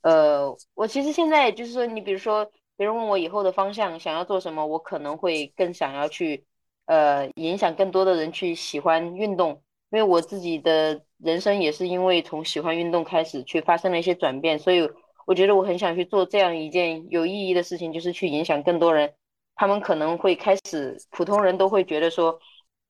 [0.00, 2.50] 呃，我其实现在就是说，你比如说，
[2.80, 6.46] 别人问我以后的方向想要做什么，我可能会更想要去，
[6.86, 9.50] 呃，影响更多的人去喜欢运动，
[9.90, 14.90] 因为我自己的人生也是因为从喜欢运动开始去发生了一些转变，所以
[15.26, 19.12] 我觉得我很想去做这样一件有意义的事情，就是去影响更多人。
[19.56, 22.40] 他们可能会开始，普通人都会觉得说。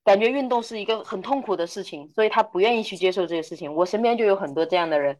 [0.05, 3.75] 感觉运动是一个很痛苦的事情，所以他不愿意去接受这个事情。
[3.75, 5.19] 我身边就有很多这样的人，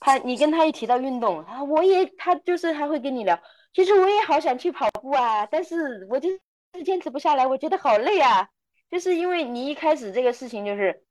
[0.00, 3.38] 他你跟他一提到运动啊，我也他就是还会跟你聊。
[3.72, 8.48] 其实我也好想去跑步啊，但是我就是坚持不下来，我觉得好累啊。
[8.90, 11.02] 就是因为你一开始这个事情就是，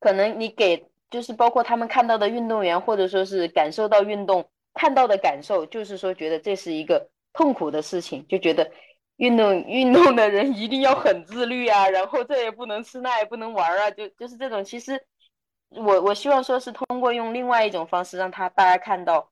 [0.00, 8.70] 可能你给就是包括他们看到的运动员或者说是感受到运动看到的感受，就是说觉得这是一个痛苦的事情，就觉得。
[9.16, 14.64] 运动运动的人一定要很自律啊，然后这也不能吃，那也不能玩啊，就就是这种。
[14.64, 14.98] 其实
[15.68, 19.29] 我我希望说是通过用另外一种方式让他大家看到，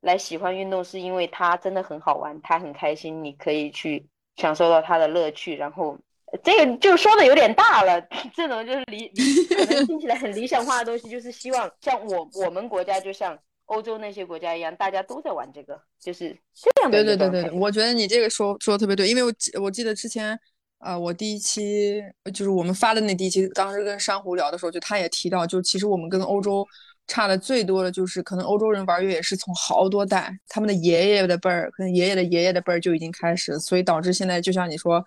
[0.00, 4.06] 来喜欢运动是因为它真的很好玩，它很开心，你可以去
[4.36, 5.56] 享受到它的乐趣。
[5.56, 5.98] 然后
[6.42, 8.00] 这个就说的有点大了，
[8.34, 9.08] 这种就是理
[9.48, 13.38] 可能听起来很理想化的东西，就是希望像我我们国家就像。
[13.68, 17.02] 欧洲那些国家一样，大家都在玩这个，就是这样的。
[17.02, 20.38] 对对对对，我觉得你这个说说的特别对，因为我记我记得之前，
[20.78, 22.00] 呃，我第一期
[22.32, 26.64] 就是我们发的那第一期，当时跟珊瑚聊的时候，就他也提到，就其实我们跟欧洲
[27.06, 35.04] 差的最多的就是，可能欧洲人玩越野是从好多代，他们的爷爷的辈儿，可能爷爷的爷爷的辈儿就已经开始，所以导致现在就像你说，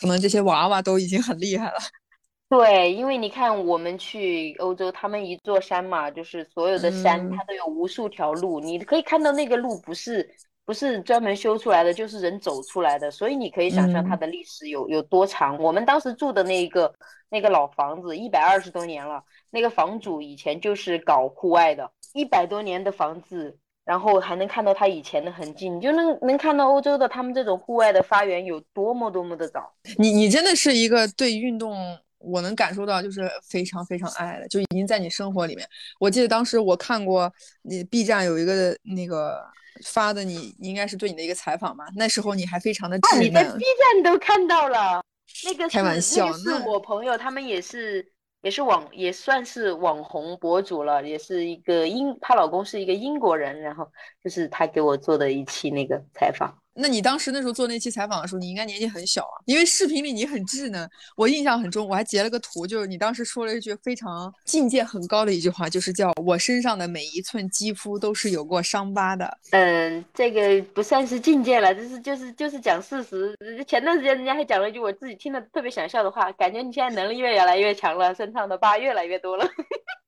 [0.00, 1.76] 可能这些娃娃都已经很厉害了。
[2.48, 10.28] 对，因为你看，我们去欧洲，他们一座山嘛，就是所有的山，它都有无数条路，你可以看到那个路不是
[10.64, 15.56] 不是专门修出来的，就是人走出来的，所以你可以想象它的历史有有多长。
[15.58, 16.92] 我们当时住的那个
[17.28, 29.72] 那个老房子，一百二十多年了，那个房主以前就是搞户外的，一百多年的房子，然后还能看到他以前的痕迹，你就能能看到欧洲的他们这种户外的发源有多么多么的早。
[29.98, 31.98] 你你真的是一个对运动。
[32.22, 35.66] 我能感受到，就是非常非常爱的，就已经在你生活里面。
[35.98, 39.42] 我记得当时我看过你 B 站有一个那个
[39.86, 41.86] 发的，你应该是对你的一个采访嘛。
[41.96, 43.24] 那时候你还非常的稚嫩。
[43.24, 43.64] 你在 B
[43.94, 45.02] 站都看到了，
[45.46, 48.06] 那个开玩笑，那是我朋友，他们也是
[48.42, 53.86] 也是网也算是网红博主了，也是一个英，她老公是一个英国人，然后
[54.22, 56.56] 就是她给我做的一期那个采访。
[56.80, 69.38] 那你当时那时候做那期采访的时候，你应该年纪很小啊，因为视频里你很稚嫩，我印象很重，我还截了个图，就是你当时说了一句非常境界很高的一句话，就是叫我身上的每一寸肌肤都是有过伤疤的。
[69.50, 73.36] 嗯，这个不算是境界了，就是就是就是讲事实。
[73.66, 79.46] 前段时间人家还讲了一句我自己听了特别想笑的话，感觉你现在能力越来越强了，身上的疤越来越多了，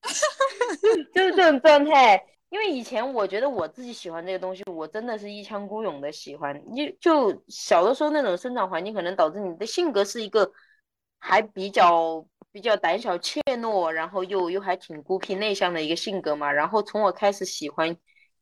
[1.15, 2.23] 就是这种状态。
[2.53, 6.55] 因为以前我觉得我自己喜欢这个东西，我真的是一腔孤勇的喜欢。
[7.01, 10.53] 就就小的时候那种生长环境，可能导致你的性格是一个
[11.19, 12.23] 还比较
[12.53, 16.53] 比较胆小怯懦，然后又又还挺孤僻内向的一个性格嘛。
[16.53, 17.97] 然后从我开始喜欢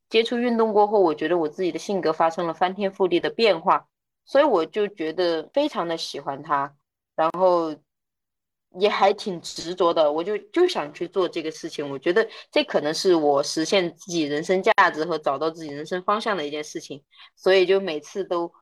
[0.08, 3.86] 接触运动过后，我觉得我自己的性格发生了翻天覆地的变化，
[4.24, 6.74] 所以我就觉得非常的喜欢它，
[7.14, 7.76] 然后。
[8.78, 11.90] 也还挺执着的，我就就想去做这个事情。
[11.90, 17.02] 我觉得这可能是我实现自己人生价值和找到自己人生方向的一件事情。
[17.34, 18.52] 所以就每次都，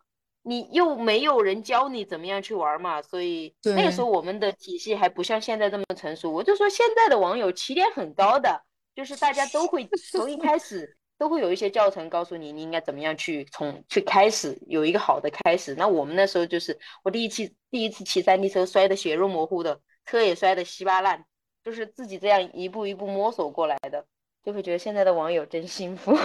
[0.43, 6.33] 你又没有人教你怎么样去玩嘛，所以那个时候我们的体系还不像现在这么成熟。
[6.33, 8.63] 我就说现在的网友起点很高的，
[8.97, 15.75] 就是大家都会从一开始都会有一些教程告诉你你应该怎么样去从去开始有一个好的开始。
[15.75, 19.79] 那我们那时候就是我第一期第一次骑山地车摔得血肉模糊的。
[20.09, 21.23] 车也摔得稀巴烂，
[21.63, 24.05] 就是自己这样一步一步摸索过来的，
[24.43, 26.17] 就会觉得现在的网友真幸福。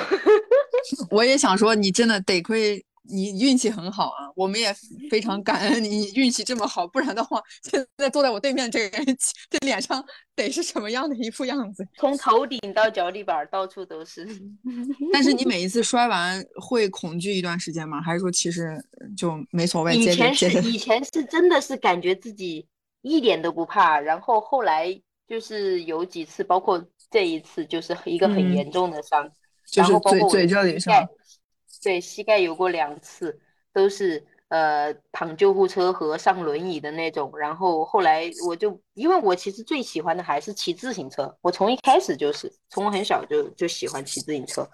[1.11, 4.73] 我也想说，你真的得亏你运气很好啊，我们也
[5.09, 9.05] 非常感恩你运气这么好，不然的话，现在坐在我对面这个人，
[9.51, 10.03] 这脸上
[10.35, 11.85] 得是什么样的一副样子？
[11.97, 14.25] 从头顶到脚底板到处都是。
[15.11, 18.01] 但是你每一次摔完会恐惧一段时间吗？
[18.01, 18.81] 还是说其实
[19.17, 19.93] 就没所谓？
[19.95, 22.65] 以前是以前是真的是感觉自己。
[23.03, 29.29] 一点都不怕，然后后来就是有几次，包括这一次，就是一个很严重的伤，
[29.75, 31.07] 然后包括嘴这里伤，
[31.83, 33.37] 对，膝盖有过两次，
[33.73, 37.37] 都是呃躺救护车和上轮椅的那种。
[37.37, 44.65] 然后后来我就，因为我其实最喜欢的还是骑自行车，我从一开始就是从我很小就就喜欢骑自行车，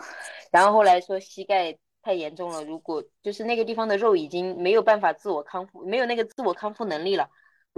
[0.51, 7.27] 然后后来说膝盖太严重了，如果就是那个地方的肉已经没有办法自我康复，没有那个自我康复能力了。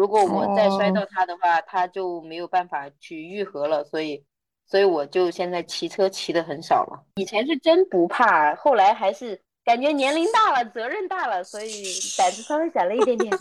[0.01, 4.25] 如果我再摔到它的话，它就没有办法去愈合了，所以，
[4.65, 7.05] 所以我就现在骑车骑的很少了。
[7.17, 9.39] 以前是真不怕，后来还是。
[9.71, 11.85] 感觉年龄大了，责任大了，所以
[12.17, 13.31] 胆子稍微小了一点点。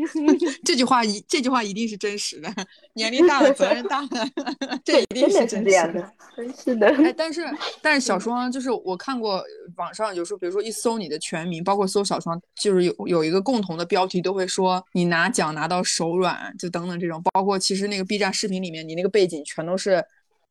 [0.64, 2.50] 这句话一这句话一定是真实的。
[2.94, 4.08] 年龄大了，责任大了，
[4.82, 6.12] 这一定是真实的。
[6.34, 6.88] 真是的。
[7.04, 7.44] 哎，但是
[7.82, 9.44] 但是小双就是我看过
[9.76, 17.22] 网上有时候，比如说一搜你的全名，包括搜小双，就是有有一个共同的标题，都会说你拿奖拿到手软，就等等这种。
[17.34, 20.02] 包括其实那个 B 站视频里面，你那个背景全都是。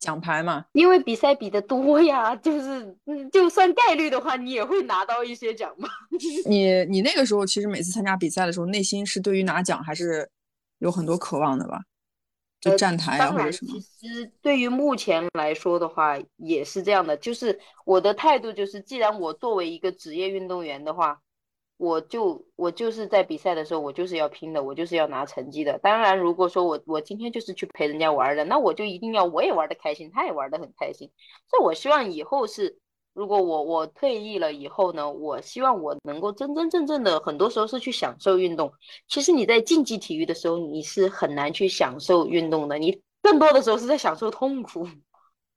[0.05, 2.95] 奖牌嘛，因为比赛比的多呀，就是
[3.31, 5.89] 就算概率的话，你也会拿到一些奖嘛。
[6.47, 10.29] 你你那个时候其实每次参加比赛的时候，内心是对于拿奖还是
[10.77, 11.81] 有很多渴望的吧？
[12.61, 13.73] 就站台啊或者什么。
[13.99, 21.19] 其实对于目前来说的话，也是这样的，就是我的态度就是，既然我作为一个职业运动员的话。
[21.77, 25.77] 我就我就是在比赛的时候，我就是要拼的，我就是要拿成绩的。
[25.79, 31.11] 当然，如果说我我今天就是去陪人家玩的，那我就一定要我也玩的开心，他也玩的很开心。
[31.49, 32.79] 所以，我希望以后是，
[33.13, 38.71] 如果我我退役了以后呢，我希望我能够真真正正的，很多时候是去享受运动。
[39.09, 44.87] 其实你在竞技体育的时候，你是很难去享受运动的，你更多的时候是在享受痛苦。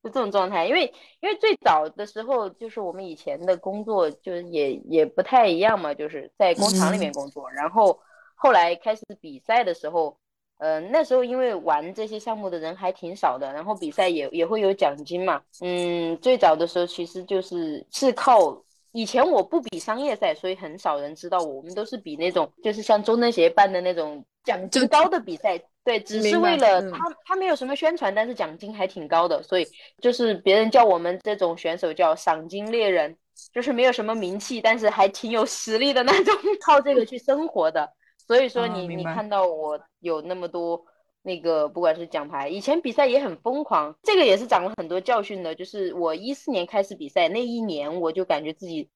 [0.08, 7.50] 就这种状态，因为因为最早的时候，就是我们以前的工作，就是也也不太一样嘛，就是在工厂里面工作。
[7.50, 7.98] 然后
[8.34, 10.16] 后来开始比赛的时候，
[10.58, 15.42] 嗯，那时候因为玩这些项目的人还挺少的，然后比赛也也会有奖金嘛。
[15.60, 25.60] 嗯，最早的时候其实就是是靠以前我不比商业赛，所以很少人知道我我们都是比那种就是像中登协办的那种奖金高的比赛。
[25.84, 29.66] 对，只是为了他，他没有什么宣传，但是奖金还挺高的，所以
[30.02, 33.16] 就是别人叫我们这种选手叫赏金猎人，
[33.54, 37.90] 就是没有什么名气，但是还挺有实力的那种， 靠这个去生活的。
[38.26, 40.84] 所以说你你看到我有那么多
[41.22, 45.54] 那个不管是奖牌，以前比赛也很疯狂，这个也是长了很多教训的。
[45.54, 48.88] 就是我一四年开始比赛那一年，我就感觉自己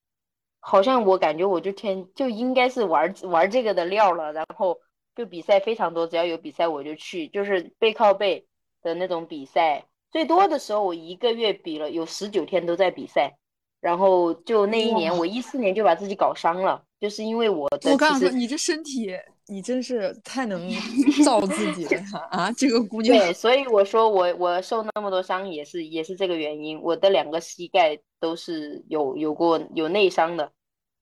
[0.61, 4.79] 好像我感觉我就天就应该是玩玩这个的料了，然后。
[5.15, 8.47] 就比赛非常多，只要有比赛我就去，就是背靠背
[8.83, 9.85] 的那种比赛。
[10.11, 13.37] 最多的时候我一个月比了有十九天都在比赛，
[13.83, 17.93] 然后就那一年我一四年就把自己搞伤了，就是因为我的。
[17.93, 19.15] 我告诉你，你这身体，
[19.49, 20.71] 你真是太能
[21.25, 22.53] 造自己了啊！
[22.53, 23.17] 这个姑娘。
[23.17, 30.51] 对，所以我说我我受那么多伤也是也是这个原因，我的两个膝盖都是有有过有内伤的，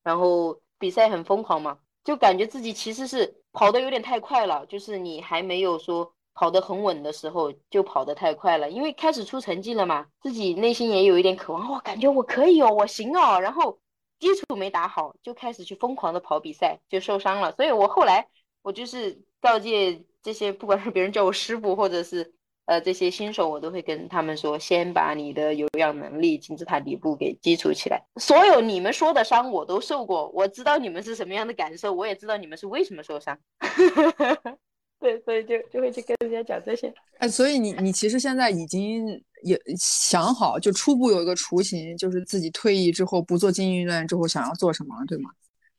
[0.02, 3.36] 然后比赛很疯狂嘛，就感觉自己其实是。
[3.52, 13.76] 跑的有点太快了，就是你还没有说跑得很稳的时候就跑得太快了，因为开始出成绩了嘛，自己内心也有一点渴望，哇，感觉我可以哦，我行哦，然后
[14.20, 17.50] 基础没打好，就开始去疯狂的跑比赛，就受伤了。
[17.56, 18.28] 所以我后来
[18.62, 22.34] 我就是告诫这些，不管是别人叫我师傅，或者是
[22.66, 28.02] 呃这些新手，我都会跟他们说，先把你的有氧能力、金字塔底部给基础起来。
[28.20, 33.38] 所有你们说的伤我都受过，我知道你们是什么样的感受，我也知道你们是为什么受伤。
[35.00, 36.92] 对，所以就就会去跟人家讲这些。
[37.20, 45.30] 哎，所以你你其实现在已经也想好，就初步有一个雏形，就是自己退役之后不做精英训练之后想要做什么，对吗？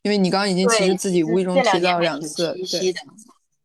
[0.04, 2.94] 因为你刚刚已经其实自己无意中提到两次，对。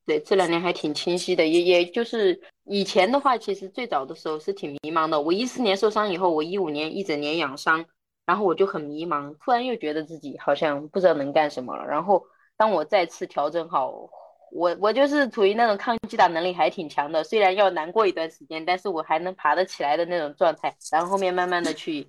[0.05, 5.21] 对，这两年还挺清晰的，也也就是以前的话，其实最早的时候是挺迷茫的。
[5.21, 7.85] 我一四年受伤以后，我一五年一整年养伤，
[8.25, 11.85] 然后我就很迷茫，突然又觉得自己好像不知道能干什么了。
[11.85, 12.25] 然后
[12.57, 14.09] 当我再次调整好。
[14.57, 20.75] 我我就是处于那种抗击打能力还挺强的，虽然要难过一段时间，但是我还能爬得起来的那种状态。
[20.91, 22.09] 然后后面慢慢的去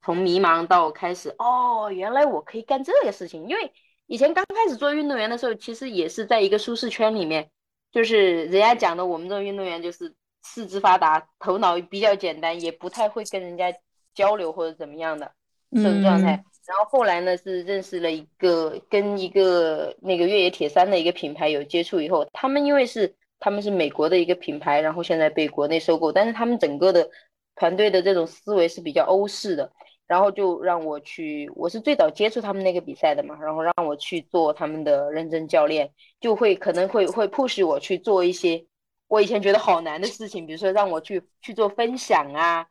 [0.00, 3.46] 从迷茫到开始，哦，原来我可以干这个事情。
[3.46, 3.70] 因为
[4.06, 7.50] 以前刚开始做运动员的时候，其实也是在一个舒适圈里面，
[7.92, 13.72] 就是人家讲的我们这种运动员就是四肢发达，头脑比较简单，也不太会跟人家
[14.14, 15.32] 交流或者怎么样的
[15.72, 16.42] 这种状态。
[16.66, 27.10] 然后后来呢，是认识了一个跟一个那个越野铁三的一个品牌有接触以后，他们因为是他们是美国的一个品牌，然后现在被国内收购，但是他们整个的
[27.56, 29.72] 团队的这种思维是比较欧式的，
[30.06, 35.90] 然后就让我去，我是最早接触他们那个比赛的嘛，然后让我去做他们的认证教练，
[36.20, 38.64] 就会可能会会 push 我去做一些
[39.08, 42.68] 我以前觉得好难的事情，比如说让我去去做分享啊。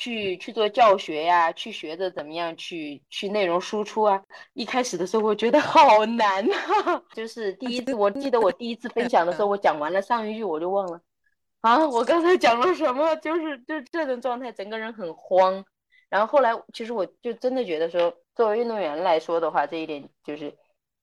[0.00, 4.18] 去去做教学呀，去学着怎么样去去内容输出啊。
[4.54, 10.98] 一开始的时候我觉得好难啊，就是第一次，我记得我第一次分享的时候，我讲完了上一句我就忘了
[11.60, 13.14] 啊，我刚才讲了什么？
[13.16, 15.62] 就是就这种状态，整个人很慌。
[16.08, 20.56] 然后后来其实我就真的觉得说，作为运动员来说的话，这一点就是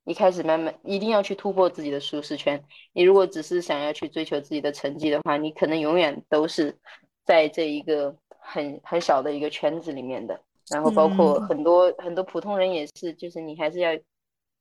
[0.05, 2.63] 一开始慢慢一定要去突破自己的舒适圈。
[2.93, 6.75] 你如果只是想要去追求自己的成绩的话，你可能永远都是
[7.23, 8.17] 在这一个。
[8.49, 10.39] 很很小的一个圈子里面的，
[10.69, 13.91] 然后包括很多很多普通人也是，就是你还是要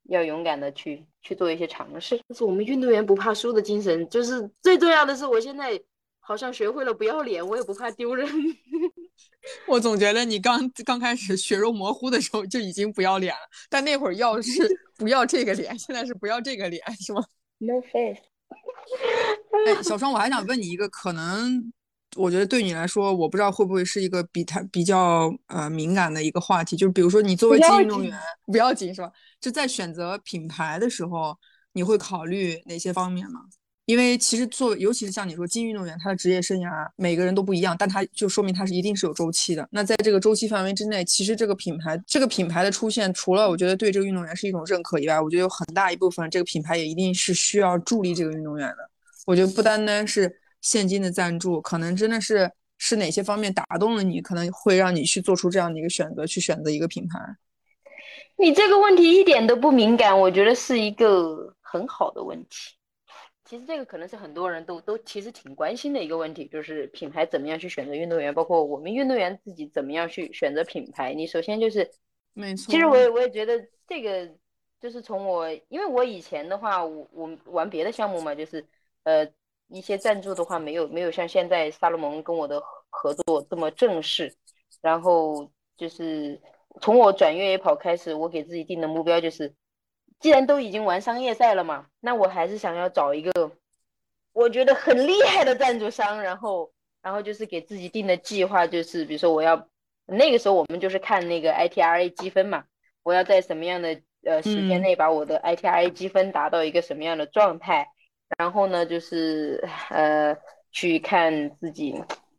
[0.09, 2.19] 要勇敢的去去做一些尝试。
[2.29, 5.81] 就是我们运动员不怕输的精神，就是最重要的是，我现在
[6.19, 8.27] 好像学会了不要脸，我也不怕丢人。
[9.69, 14.51] 我总觉得你刚刚开始血肉模糊的时候就已经不要脸了，但那会儿要是
[14.99, 17.23] 不要这个脸，现在是不要这个脸，是吗
[17.59, 18.21] ？No face。
[19.67, 21.73] 哎，小双，我还想问你一个可能。
[22.17, 29.11] 我觉得对你来说，我不知道会不会是一个比他比较呃敏感的一个话题，就是比如说你作为运动员，不要紧是吧？
[29.41, 31.37] 就在选择品牌的时候，
[31.73, 33.41] 你会考虑哪些方面吗？
[33.85, 39.69] 因为其实做，尤其是像你说精英运动员，他的职业生涯每个人都不一样，但他就说明他是一定是有周期的。
[39.71, 48.91] 那在这个周期范围之内，其实这个品牌这个品牌的出现，除了我觉得对这个运动员是一种认可以外，我觉得有很大一部分这个品牌也一定是需要助力这个运动员的。
[49.25, 50.41] 我觉得不单单是。
[50.67, 57.21] 现金的赞助可能真的是是哪些方面打动了你，可能会让你去做出这样的一个选择，去选择一个品牌。
[58.37, 62.75] 你这个问题一点都不敏感，我觉得是一个很好的问题。
[63.45, 71.15] 其实这个可能是很多人都都其实挺关心的一个问题，就是品牌怎么样去选择运动员，包括我们运动员自己怎么样去选择品牌。
[71.15, 71.89] 你首先就是，
[72.35, 72.73] 没错。
[72.73, 74.29] 其实我也我也觉得这个
[74.81, 78.67] 就是从我，因为我以前的话，我我玩别的项目嘛，就是
[79.05, 79.25] 呃。
[79.69, 84.35] 一些赞助的话，没有没有像现在萨洛蒙跟我的合作这么正式。
[84.81, 86.41] 然后就是
[86.81, 89.55] 从我转越野跑开始，我给自己定的目标就是，
[90.21, 93.53] 既然都已经玩商业赛了嘛，那我还是想要找一个
[94.33, 96.23] 我觉得很厉害的赞助商。
[96.23, 96.71] 然后，
[97.03, 99.69] 然后就是给自己定的计划就是，比如说我要
[100.05, 102.65] 那个时候我们就是看那个 ITRA 积分嘛，
[103.03, 107.89] 我要在什么样的呃时间内把我的 ITRA 积分达到一个什么样的状态。
[108.39, 110.37] 然后呢，就是呃，
[110.73, 111.95] 去看自己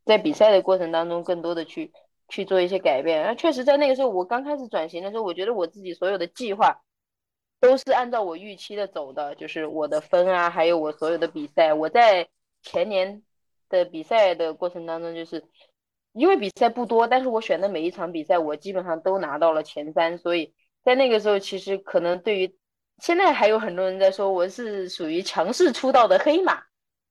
[0.05, 1.91] 在比赛的过程当中，更多的去
[2.27, 3.23] 去做一些改变。
[3.23, 6.81] 那确实，在那个时候，我刚开始转型的时候，我觉得我自己所有的计划
[7.59, 11.73] 都是按照我预期的走的，就是我的分啊，还有我所有的比赛。
[11.73, 12.27] 我在
[12.61, 13.23] 前年
[13.69, 15.43] 的比赛的过程当中，就是
[16.11, 20.17] 因为比赛不多，但是我选的每一场比赛，我基本上都拿到了前三。
[20.17, 22.55] 所以在那个时候，其实可能对于
[22.99, 26.63] 现在还有很多人在说我是属于强势出道的黑马，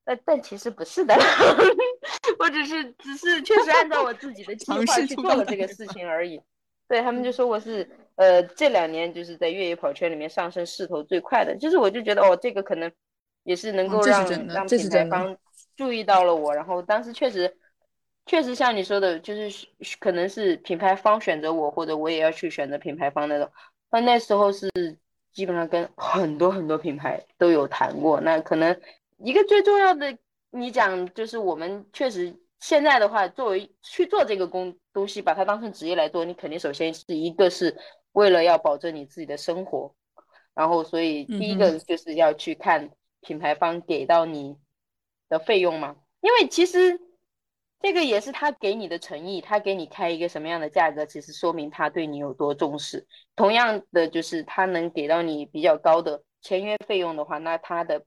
[0.05, 1.15] 但但其实不是的，
[2.41, 6.41] 我只是只是确实按照我自己的计划去做了这个事情而已。
[6.89, 12.91] 对他们就说我是呃这两年就是在越野跑圈里面上升势头最快的，就是我就觉得哦这个可能
[13.45, 15.37] 也是能够让让品牌方
[15.77, 17.57] 注意到了我，然后当时确实
[18.27, 19.67] 确实像你说的，就是
[20.01, 23.49] 可能是品牌方选择我，或者我也要去选择品牌方那种，
[23.89, 24.69] 但那时候是。
[25.37, 28.81] 基本上跟很多很多品牌都有谈过，那可能
[29.19, 30.17] 一个最重要的
[30.51, 37.77] 你讲就是我们确实现在的话，作为去做这个工东西，把它当成职业来做，你肯定首先是一个是
[38.13, 39.95] 为了要保证你自己的生活，
[40.55, 44.57] 然后所以第一个就是要去看品牌方给到你
[45.29, 46.99] 的费用嘛，因为其实
[47.81, 53.07] 这个也是他给你的诚意，他给你开一个什么样的价格，其实说明他对你有多重视。
[53.35, 58.05] 同样的，就是他能给到你比较高的签约费用的话，那他的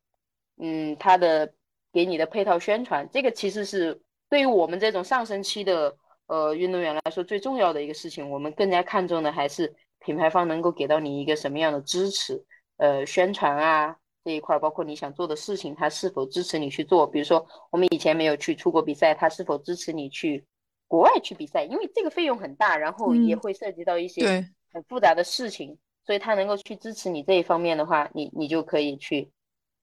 [0.58, 1.54] 嗯他的。
[1.92, 4.00] 给你的配套宣传，这个其实是
[4.30, 5.98] 对于我们这种上升期的
[6.28, 8.30] 呃运动员来说最重要的一个事情。
[8.30, 12.46] 我们更加看重的还是品牌方能够给到你一个什么样的支持，
[12.78, 17.06] 呃，宣传啊这一块，包括你想做的事情，他是否支持你去做。
[17.08, 20.46] 比如说我们以前没有去出国比赛，他是否支持你去
[20.88, 21.64] 国外去比赛？
[21.64, 29.32] 因为这个费用很大，然后也会涉及到一些很复杂的事情，所以他能够去支持你这一方面的话，你你就可以去，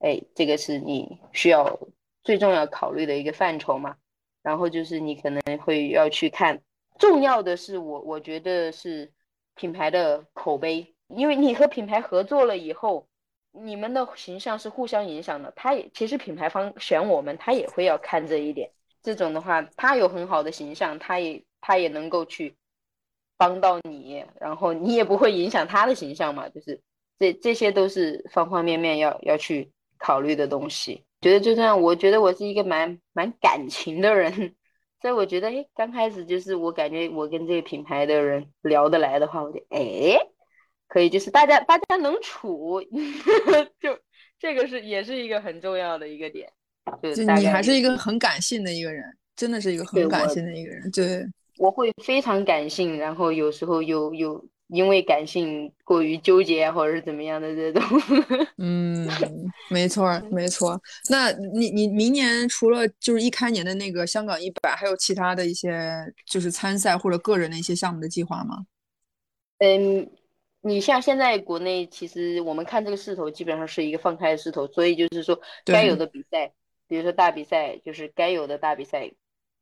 [0.00, 1.78] 哎，这个是你需要。
[2.24, 3.94] 最重要考虑的一个范畴嘛，
[4.42, 6.60] 然后就是你可能会要去看，
[6.98, 9.12] 重要的是我我觉得是
[9.54, 13.06] 品牌的口碑，因为你和品牌合作了以后，
[13.62, 15.52] 你们的形象是互相影响的。
[15.56, 18.70] 他也其实品牌方选我们，他也会要看这一点。
[19.02, 22.56] 这种的话，他有很好的形象，他也他也能够去
[23.36, 26.48] 帮到你，然后你也不会影响他的形象嘛。
[26.48, 26.80] 就是
[27.18, 31.04] 这这些都是方方面面要要去考虑的东西。
[31.20, 34.54] 觉得就这样，我觉得我是一个蛮蛮感情的人，
[35.00, 40.18] 所以我觉得，哎，刚开始就是我感觉我跟这个品牌的人聊得来的话，我就哎，
[40.88, 42.80] 可以，就是大家大家能处，
[43.80, 43.98] 就
[44.38, 46.50] 这个是也是一个很重要的一个点。
[47.14, 50.90] 就你还是一个很感性的一个人，真的是一个很感性的一个人。
[50.90, 51.26] 对，
[51.58, 54.48] 我会非常感性，然后有时候又又。
[54.68, 57.80] 因为感性过于纠结，或者是怎么样的这种，
[58.58, 59.08] 嗯，
[59.70, 60.76] 没错，没错。
[61.08, 68.66] 那你你明年除了就是一开年的那个香港一百，还有其他的一些就是参赛或者个人的一些项目的计划吗？
[69.58, 70.10] 嗯，
[70.66, 76.52] 你像现在国内其实我们看这个势头，基本上是一个放开的势头，所以就是说该有的比赛，
[76.88, 79.10] 比如说大比赛，就是该有的大比赛。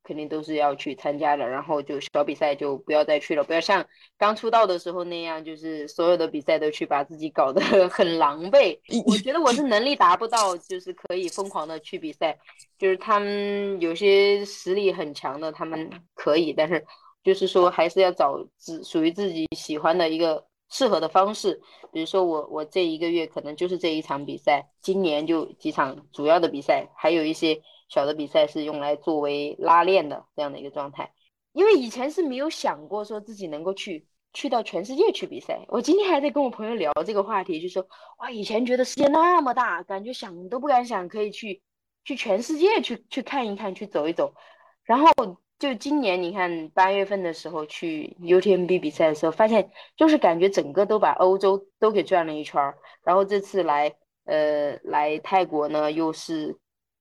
[0.07, 3.83] 肯定都是要去参加的，然后就小比赛就不要再去了，不要像
[4.19, 8.79] 刚出道的时候那样，就是所有的比赛都去把自己搞得 很狼狈。
[9.07, 12.39] 我觉得我是能力达不到，就是可以疯狂的去比赛。
[12.77, 16.85] 就是他们有些实力很强的，他们可以，但是
[17.23, 21.61] 就是说还是要找自属于自己喜欢的一个适合的方式。
[21.93, 27.63] 比如说我我这一个月可能就是这一场比赛，今年就几场主要的比赛，还有一些。
[27.87, 31.13] 小的比赛是用来作为拉练的这样的一个状态，
[31.53, 35.65] 因为以前是没有想过说自己能够去去到全世界去比赛。
[35.69, 37.87] 我今天还在跟我朋友聊这个话题，就说
[38.19, 41.63] 哇，以前觉得世界那么大，感觉想都不敢想可以去
[42.05, 44.35] 去全世界去去看一看，去走一走。
[44.83, 45.13] 然后
[45.59, 52.77] 就今年你看八月份的时候去 UTMB 比赛的时候，发现就是感觉整个都把欧洲都给转了一圈儿。
[53.03, 53.95] 然后这次来
[54.25, 56.57] 呃来泰国呢，又是。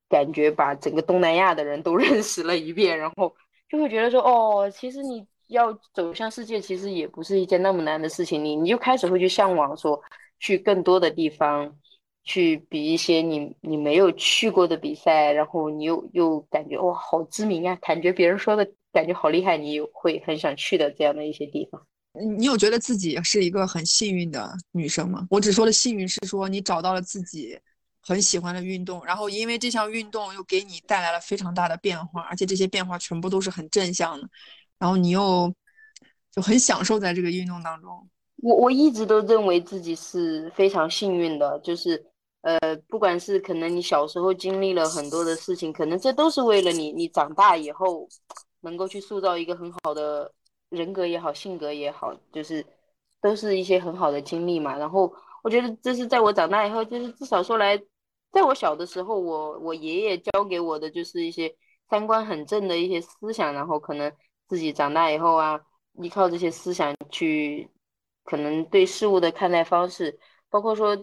[0.10, 3.36] 感觉把整个东南亚的人都 认识了一遍，然后
[3.68, 8.44] 就会觉得说，哦，其实你要走向世界，其实也不是一件那么难的事情。
[8.46, 10.00] 你你就开始会去向往说，
[10.40, 11.76] 去更多的地方，
[12.24, 21.86] 去比一些你你没有去过的比赛，然后你又又感觉哇，好知名啊，感觉别人说的感觉好厉害，你会很想去的这样的一些地方。
[22.38, 25.28] 你有觉得自己是一个很幸运的女生吗？
[25.30, 27.60] 我只说的幸运是说你找到了自己。
[28.06, 34.28] 很喜欢的运动，然后因为这项运动又给你带来了非常大的变化，而且这些变化全部都是很正向的，
[34.78, 35.50] 然后你又
[36.30, 38.06] 就很享受在这个运动当中。
[38.42, 42.04] 我我一直都认为自己是非常幸运的，就是
[42.44, 48.08] 呃，不管是可能你小时候经历了很多的事情，可能这都是为了你，你长大以后
[48.62, 50.32] 能够去塑造一个很好的
[50.70, 52.66] 人格也好，性格也好，就是
[53.20, 54.78] 都是一些很好的经历嘛。
[54.78, 55.14] 然后
[55.44, 57.82] 我觉得这是在我长大以后，就是至少说来。
[58.34, 61.56] 在我小的时候，我我爷爷教给我的就是一些
[61.88, 64.12] 三观很正的一些思想，然后可能
[64.48, 65.62] 自己长大以后啊，
[66.02, 67.70] 依靠这些思想去，
[68.24, 70.18] 可能对事物的看待方式，
[70.50, 70.96] 包括说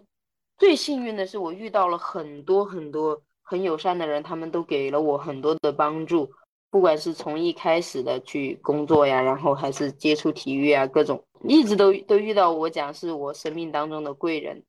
[0.60, 6.30] 最幸运的是我遇到了很多很多很友善的人，他们都给了我很多的帮助，
[6.68, 14.62] 不管是从一开始的去工作呀，然后还是接触体育啊，各种一直都都遇到我讲是我生命当中的贵人。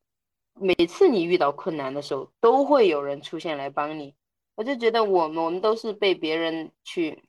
[0.54, 4.14] 每次你遇到困难的时候，都会有人出现来帮你。
[4.54, 7.22] 我就觉得我们我们都是被别人去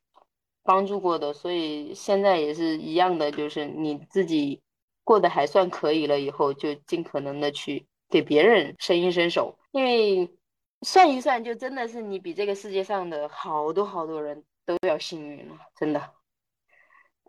[0.64, 4.61] 帮助过的，所以现在也是一样的，就是你自己
[5.03, 9.57] 过得还算可以了，以后就尽可能的去给别人伸一伸手。
[9.72, 10.30] 因为
[10.84, 15.99] 算一算，就真的是你比这个世界上的好多好多人都要幸运了，真的。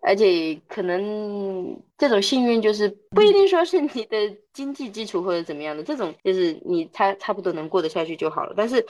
[0.02, 8.52] 而且可能这种幸运就是不一定说是你的经济基础或者怎么样的，这种就是你差差不多能过得下去就好了。
[8.54, 8.84] 但是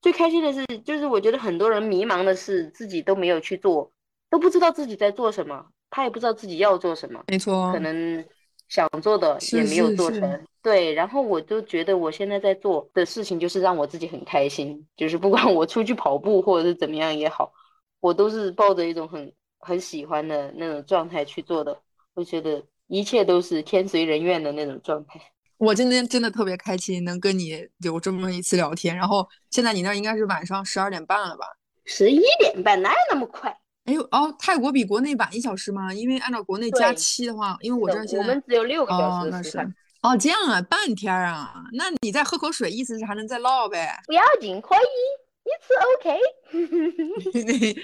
[0.00, 3.92] 最开心的是，就是我觉得很多人迷茫的是自己都没有去做，
[4.30, 8.24] 都不知道自己在做什么，他也不知道自己要做什么，没错，可能
[8.68, 10.46] 想做的也没有做成。
[10.62, 17.52] 对，然后我就觉得我现在在做的事情就是让我自己很开心，就是不管我出去跑步或者是怎么样也好，
[18.00, 19.32] 我都是抱着一种很。
[19.60, 21.76] 很喜欢的那种状态去做的，
[22.14, 25.20] 我觉得一切都是天随人愿的那种状态。
[25.56, 28.96] 我今天真的特别开心，能跟你有这么一次聊天。
[28.96, 31.44] 然后现在你那应该是晚上十二点半了吧？
[31.84, 33.58] 十一点半哪有那么快？
[33.88, 35.94] 哎呦哦，泰国比国内晚一小时吗？
[35.94, 39.58] 因为按照国内加七的话，因为我这现在我们只有六个小时。
[40.02, 41.64] 哦，这样啊，半天啊。
[41.72, 43.98] 那你再喝口水，意思是还能再唠呗？
[44.06, 44.78] 不要紧，可以，
[45.48, 47.74] 一次 OK。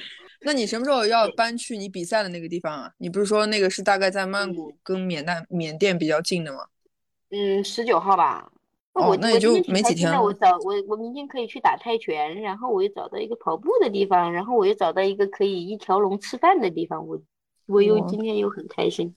[0.42, 2.90] 那你什么时候要搬去你比赛的那个地方啊？
[2.98, 6.66] 你不是说那个是大概在曼谷跟缅甸缅甸比较近的吗？
[7.30, 8.50] 嗯，十九号吧。
[8.94, 10.22] 哦，那也就没几天了。
[10.22, 17.06] 我找我我明天可以去打泰拳，然后我又找到一个跑步的地方，然后我又找到一个可以一条龙吃饭的地方。
[17.06, 17.20] 我
[17.66, 19.14] 我又今天又很开心。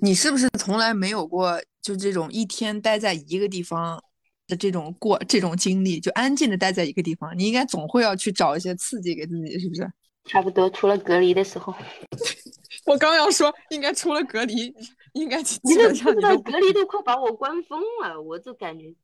[0.00, 4.02] 你是不是从来没有过就这种一天待在一个地方
[4.46, 6.00] 的这种过这种经历？
[6.00, 9.90] 就安静的待在一个地方，你应该总会要去找一些刺激给自己，是不是？
[10.24, 11.74] 差不多，除了隔离的时候，
[12.86, 14.72] 我刚要说，应该除了隔离，
[15.12, 18.94] 应该基本上你隔离都快把我关疯了，我就感觉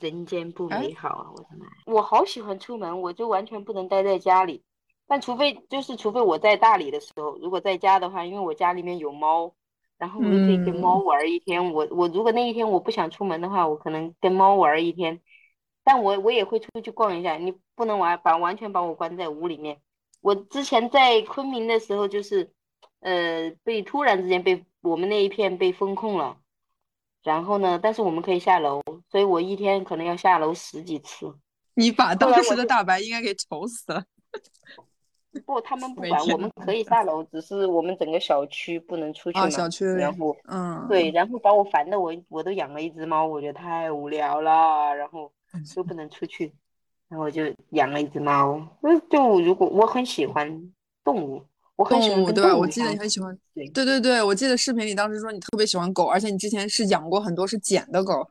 [0.00, 1.30] 人间不美好啊！
[1.32, 4.64] 我的妈，我好喜欢出门，我就完全不能待在家里。
[5.06, 9.54] 但除非就是除非我在大理的时候，如果在家的话，因为我家里面有猫，
[9.98, 11.72] 然后我就可以跟猫玩一天。
[11.72, 15.20] 我我如果那一天我不想出门的话，我可能跟猫玩一天。
[15.84, 19.80] 但我我也会出去逛一下，你不能玩把完全把我关在屋里面。
[20.20, 22.52] 我之前在昆明的时候，就是，
[23.00, 26.36] 呃，被突然之间被我们那一片被封控了，
[27.22, 31.34] 然后呢，但是我们可以下楼，所以我一天可能要下楼十几次。
[31.74, 34.04] 你把当时的大白应该给愁死了。
[35.46, 39.48] 不，他们 不管，我们可以下楼，只是我们整个小区不能出去嘛。
[39.48, 39.86] 小区。
[39.86, 45.32] 然后，嗯，对，然后把我烦的，我我都养了一只猫，我觉得太无聊了，然后
[45.76, 46.52] 又不能出去。
[47.08, 48.60] 然后我就养了一只猫，
[49.10, 50.72] 就如果我很喜欢
[51.04, 51.42] 动物，
[51.76, 52.56] 我很喜欢动物对吧？
[52.56, 58.26] 我记得你很喜欢，对对对，我记得视频里当时说你特别喜欢狗，而且你之前是养过很多是捡的狗，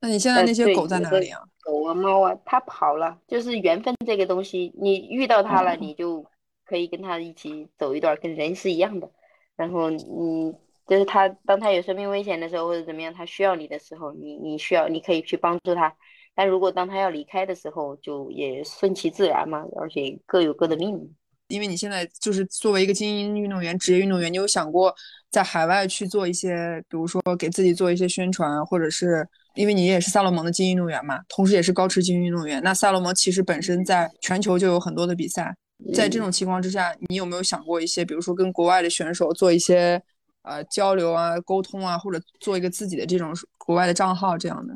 [0.00, 1.40] 那你现在那些狗在哪里啊？
[1.62, 6.26] 狗啊猫啊，它跑了，就是缘分这个东西，你遇到它了，你就
[6.66, 9.08] 可以跟它一起走一段，跟人是一样的。
[9.56, 10.52] 然后你
[10.86, 15.94] 就是它，当它有生命危险的时候或者怎么样，它需要你的时候，你你需要你可以去帮助它。
[16.34, 21.14] 但如果当它要离开的时候，就也顺其自然嘛，而且各有各的命。
[21.50, 24.94] 因为你现在就是作为一个精英运动员、职业运动员，你有想过
[25.30, 29.26] 在海外去做一些，比如说给自己做一些宣传，或者是
[29.56, 32.62] 因为你也是萨洛蒙的精英运动员嘛，同时也是高驰精英运动员。
[32.62, 35.54] 那萨洛蒙其实本身在全球就有很多的比赛，
[35.92, 40.00] 在这种情况之下，你有没有想过一些，比如说跟国外的选手做一些
[40.42, 44.74] 呃交流啊、沟通啊，或者做一个自己的这种国外的账号这样的？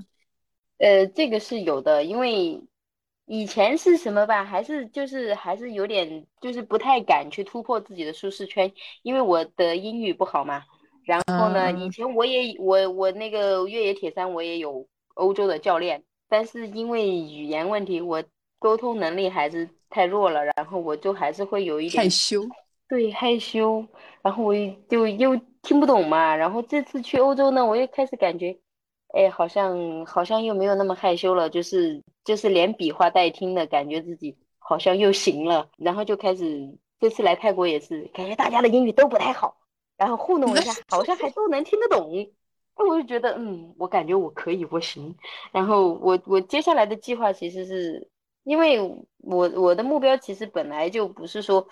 [0.79, 2.61] 呃，这个是有的，因为
[3.27, 8.71] 以前是什么吧，还是就是还是有点就是不太敢去突破自己的舒适圈，
[9.03, 10.63] 因为我的英语不好嘛。
[11.05, 18.23] 然后呢，以前我也我我那个越野铁三我也有欧洲的教练，但是因为语言问题，我
[18.59, 22.41] 沟通能力还是太弱了，然后我就还是会有一点害羞，
[22.89, 23.87] 对害羞，
[24.23, 24.55] 然后我
[24.89, 26.35] 就又听不懂嘛。
[26.37, 28.59] 然后这次去欧洲呢，我又开始感觉。
[29.15, 35.69] 哎，好像好像又没有那么害羞了，就是就是连比划带听的感觉，自己好像又行了。
[35.79, 39.57] 然后就开始这次来泰国也是，感觉大家的英语都不太好，
[39.97, 42.11] 然后糊弄一下，好像还都能听得懂。
[42.77, 45.15] 那我就觉得，嗯，我感觉我可以，我行。
[45.53, 48.09] 然后我我接下来的计划其实是，
[48.43, 48.81] 因为
[49.19, 51.65] 我我的目标其实本来就不是说，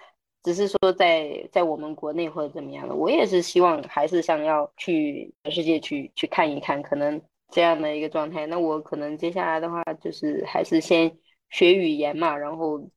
[0.44, 7.20] 只是说在在我们国内或者怎么样的，我也是希望还是想要去全世界去去看一看，可能。
[7.52, 11.16] 这样的一个状态，那我可能接下来的话就是还是先
[11.50, 12.90] 学语言嘛，然后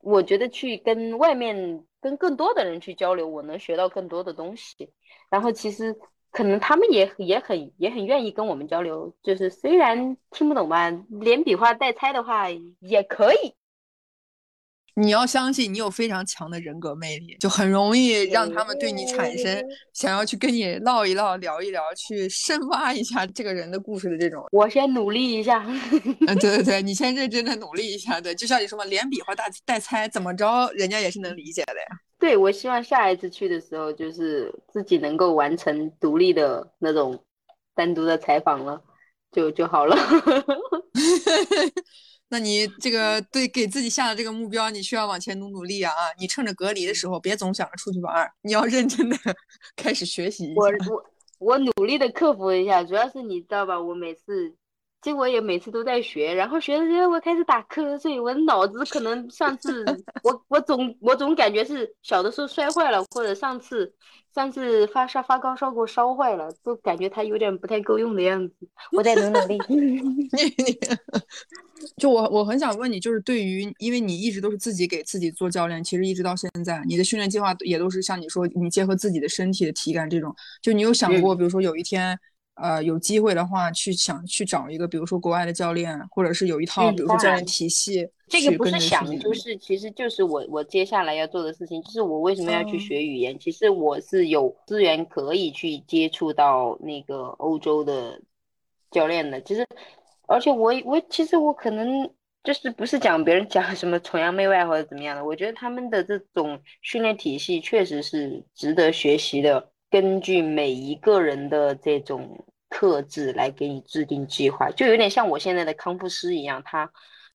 [0.00, 4.90] 我觉得去跟外面跟更多的人去交流，我能学到更多的东西。
[5.28, 5.94] 然后其实
[6.30, 12.46] 可能他们也也很也很愿意跟我们交流，就是虽然听不懂吧，连比划带猜的话
[12.78, 13.54] 也可以。
[14.96, 19.64] 你要相信，你有非常强的人格魅力，就很容易让他们对你产生
[19.94, 24.44] 想要去跟你唠一唠、聊一聊，去深挖一下这个人的故事的这种。
[24.52, 25.64] 我先努力一下。
[26.26, 28.20] 嗯， 对对对，你先认真的努力一下。
[28.20, 31.86] 对，就像你说嘛，连比划带带猜，怎么着，人家也是能理解的呀。
[32.18, 37.18] 对，我希望下一次去的时候，就是自己能够完成独立的那种
[37.74, 38.80] 单独的采访了，
[39.32, 39.96] 就就好了。
[42.30, 45.92] 那你这个对给自己下的这个目标，你需要往前努努力啊！
[45.92, 49.16] 啊，你趁着隔离的时候，别总想着出去玩，你要认真的
[49.76, 50.52] 开始学习。
[50.56, 51.04] 我我
[51.38, 53.80] 我努力的克服一下，主要是你知道吧？
[53.80, 54.54] 我每次。
[55.02, 59.82] 结果也每次都在学，然后学着学着我开始打瞌睡，我的脑子可能上次
[60.22, 63.90] 我我总我总感觉是小的时候摔坏了，或者上次
[64.34, 68.54] 上次发烧发高烧给我烧坏了，都感觉它有点不太够用的样子。
[68.92, 69.58] 我再努努力。
[71.96, 82.18] 就我我很想问你，就是对于因为你一直都是自己给自己做教练，其实一直到现在，你的训练计划也都是像你说，你结合自己的身体的体感这种，就你有想过，比如说有一天。
[82.60, 88.08] 呃，有机会的话，去想去找一个，比如说国外的教练，或者是有一套，比如说教练体系。
[88.28, 93.36] 这个不是想，就是其实就是我我接下来要做的事情，就是我为什么要去学语言？
[93.40, 98.20] 其实我是有资源可以去接触到那个欧洲的
[98.92, 99.40] 教练的。
[99.40, 99.66] 其实，
[100.28, 102.08] 而且我我其实我可能
[102.44, 109.68] 就是不是讲别人讲什么崇洋媚外或者怎么样的，我觉得他们的这种训练体系确实是值得学习的。
[109.90, 112.46] 根据每一个人的这种。
[112.70, 116.90] 特质来给你制定计划，就有点像我现在的康复师一样，他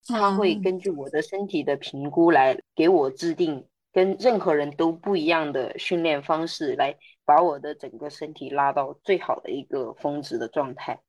[0.07, 3.63] 他会根据我的身体的评估来给我制定
[3.93, 10.99] 跟任何人都不一样的训练方式，来把我的整个身体拉到最好的一个峰值的状态。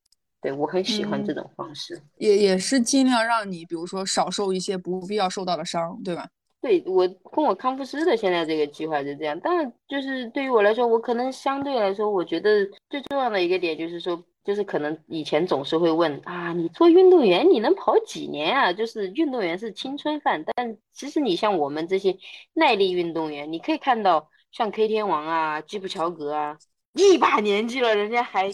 [0.43, 6.29] 对我很喜欢这种方式，也也是尽量让你，比如说少受一些不必要受到的伤，对吧？
[6.67, 18.73] 对我跟我康复师的现在这个计划是这样，但是就是对于我来说，我可能相对来说，我觉得最重要的一个点就是说，就是可能以前总是会问啊，你做运动员你能跑几年啊？
[18.73, 22.17] 就是运动员是青春饭，但其实你像我们这些
[22.55, 26.59] 耐力运动员，你可以看到像 K 天王啊、基普乔格啊，
[26.95, 28.51] 一把年纪了，人家还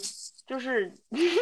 [0.47, 0.93] 就是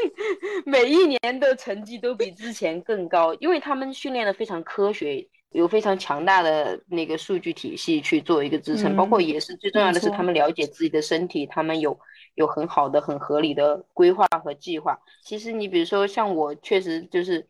[0.64, 5.29] 每一年的成绩都比之前更高，因为他们训练的非常科学。
[5.53, 11.98] 有非常强大的那个数据体系去做一个支撑，包括也是最重要的是他们了解自己的身体，他们有
[12.36, 14.96] 有很好的、很合理的规划和计划。
[15.24, 17.44] 其实你比如说像我，确实就是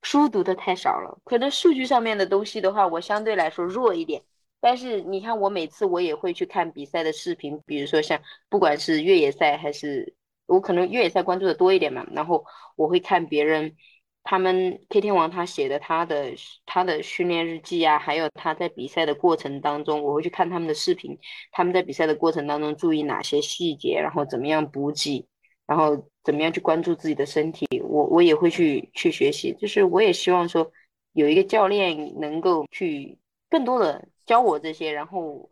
[0.00, 4.22] 书读的太少了，可能数据上面的东西的话，我相对来说弱一点。
[4.58, 10.14] 但是你看，我每次我也会去看比赛的视频，比如说像不管是越野赛还是
[10.46, 12.46] 我可能越野赛关注的多一点嘛，然后
[12.76, 13.76] 我会看别人。
[14.24, 16.32] 他们 K 天王他写的他的
[16.64, 21.18] 他的训练日记啊，还有他在比赛的过程当中，我会去看他们的视频，
[21.50, 25.26] 他们在比赛的过程当中注意哪些细节，然后怎么样补给，
[25.66, 30.70] 然后怎么样去关注自己的身体，我我也会去去学习，就是我也希望说
[31.12, 33.18] 有一个教练能够去
[33.50, 35.48] 更多的教我这些，然后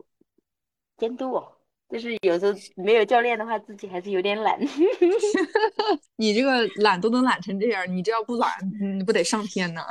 [0.97, 1.60] 监督我。
[1.91, 4.57] 就是有时候没有教练的话，自己还是有点懒。
[6.15, 8.49] 你这个懒都能懒成这样，你这要不懒，
[8.97, 9.81] 你不得上天呢？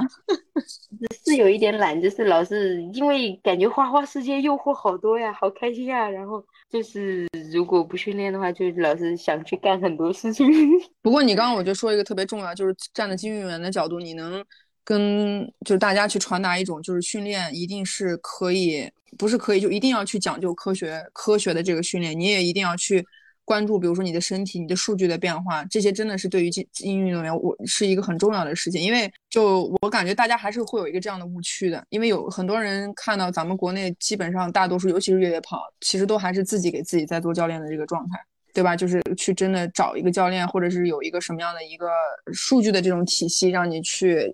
[1.25, 6.09] 是有一点懒，就是老是因为感觉花花世界诱惑好多呀，好开心啊。
[6.09, 10.47] 然后就是如果不训练的话，就老是想去干很多事情。
[11.03, 14.43] 不过你刚刚我就说一个特别重要，就是站在金运员的角度，你能
[14.85, 18.91] 跟就是大家去传达一种，就是训练一定是可以。
[19.19, 23.05] 不是可以就一定要去讲究科学科学的这个训练，你也一定要去
[23.45, 28.81] 关注，比如说你的身体、你的数据的变化，这些真的是对于精精英运动员我是一个很重要的事情。
[28.81, 38.17] 因为就我感觉大家还是会有一个这样的误区的，因为有很多人看到咱们国内基本上大多数，尤其是越野跑，其实都还是自己给自己在做教练的这个状态，
[38.55, 38.77] 对吧？
[38.77, 41.89] 就是去真的找一个教练，或者是有一个什么样的一个
[42.33, 44.33] 数据的这种体系，让你去，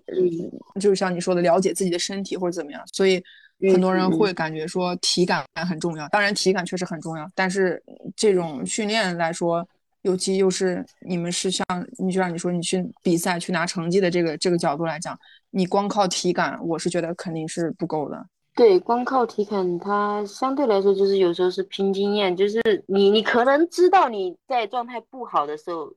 [0.79, 3.23] 就是像你说的了解自己的身体或者怎么样，所以。
[3.71, 7.81] 很多人会感觉说体感很重要，当然体感确实很重要，但是
[8.15, 9.67] 这种训练来说，
[10.03, 11.65] 尤其又是你们是像
[11.97, 15.17] 你就像你说你去比赛去拿成绩的这个这个角度来讲，
[15.49, 18.25] 你光靠体感，我是觉得肯定是不够的。
[18.55, 25.93] 对，光靠体感，它相对来说就是有时候是拼经验，就是你你可能知道你在状态不好的时候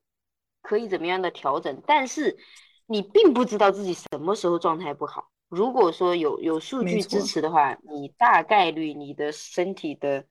[0.62, 2.36] 可以怎么样的调整，但是
[2.86, 5.28] 你并不知道自己什么时候状态不好。
[5.50, 10.24] 如果说有有数据支持的话，你大概率你的身体的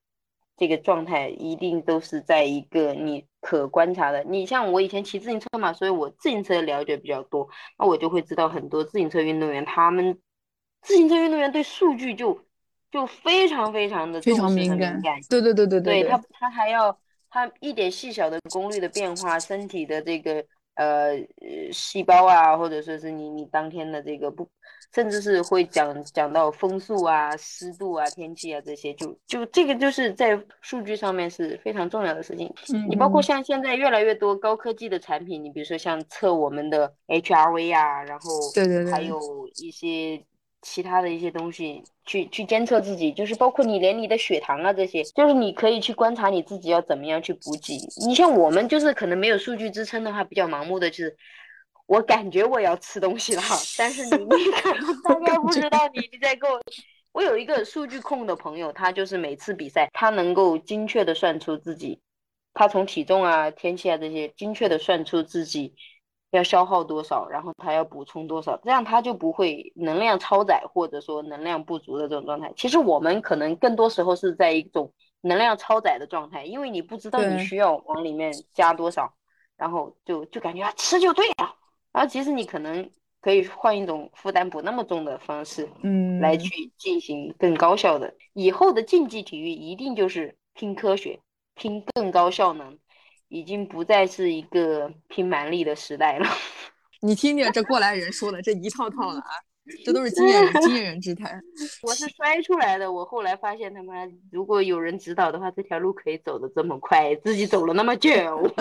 [0.55, 4.23] 这个状态一定都是在一个你可观察的。
[4.23, 10.17] 你像我以前骑自行车嘛，所以我自行车了解比较多，那我就会知道很多自行车运动员他们
[10.81, 12.39] 自行车运动员对数据就
[12.89, 15.01] 就非常非常的非常敏感。
[15.01, 16.97] 感，对对对对对，他他还要
[17.29, 20.45] 他一点细小的功率的变化，身体的这个
[20.75, 21.17] 呃
[21.73, 24.49] 细胞啊，或者说是你你当天的这个不。
[24.93, 32.51] 甚至是会讲讲到风速啊、湿度啊、天气啊这些，就就这个就是在数据上面是非常重要的事情。
[32.89, 39.19] 你包括像现在越来越多高科技的产品，你比如说像测我们的 HRV 啊，然后对对对，还有
[39.61, 40.23] 一些
[40.63, 47.77] 其他的一些东西去去监测自己，就是包括你连你的血糖啊这些，就是你可以去观察你自己要怎么样去补给。
[48.07, 51.15] 你像我们就是可能没有数据支撑的话，比较盲目的就是。
[51.89, 53.41] 我感觉我要吃东西了，
[53.75, 56.61] 但是你你 可能大概不知道你你在跟我。
[57.11, 61.99] 我有一个数据控的朋友，他就是每次比赛，他能够精确的算出自己，
[62.53, 65.73] 他从体重啊、天气啊这些精确的算出自己
[66.29, 72.53] 要消耗多少，然后他要补充多少，这样他就不会能量超载或者说能量不足的这种状态。
[72.55, 79.11] 其实我们可能更多时候是在一种能量超载的状态，因为你不知道你需要往里面加多少，
[79.57, 81.55] 然后就就感觉吃就对了。
[81.91, 82.89] 然后其实你可能
[83.21, 88.13] 可以换一种负担不那么重的方式，嗯，来去进行更高效的。
[88.33, 91.19] 以后的竞技体育一定就是拼科学、
[91.55, 92.77] 拼更高效能，
[93.27, 96.25] 已经不再是一个拼蛮力的时代了。
[97.01, 99.29] 你听听这过来人说的这一套套的啊，
[99.85, 101.41] 这都是经验人经验人之谈。
[101.83, 103.93] 我是摔出来的，我后来发现他妈
[104.31, 108.11] 如果有人指导的话，这条路可以走的这么快，自己走了那么久。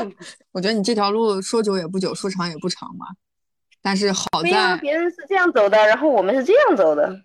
[0.53, 3.07] 我觉得你这条路说久也不久，说长也不长嘛。
[3.81, 7.25] 但是好在别人是这样走的，然后我们是这样走的。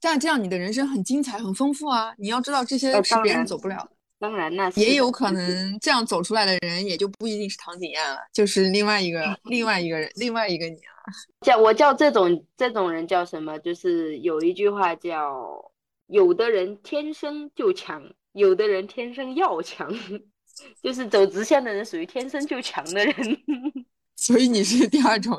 [0.00, 2.12] 但这样你的人生很精彩、很丰富啊！
[2.18, 3.90] 你要知道这些是别人走不了的。
[4.22, 10.82] 当然，那也有可能这样走出来的人，也就不一定是唐景艳了，就是另外一个、另外一个人、另外一个你了。
[11.44, 13.58] 叫我叫这种这种人叫什么？
[13.58, 15.72] 就是有一句话叫：
[16.06, 18.00] 有的人天生就强，
[18.32, 19.92] 有的人天生要强。
[20.80, 23.14] 就是走直线的人属于天生就强的人。
[24.14, 25.36] 所以你是第二种，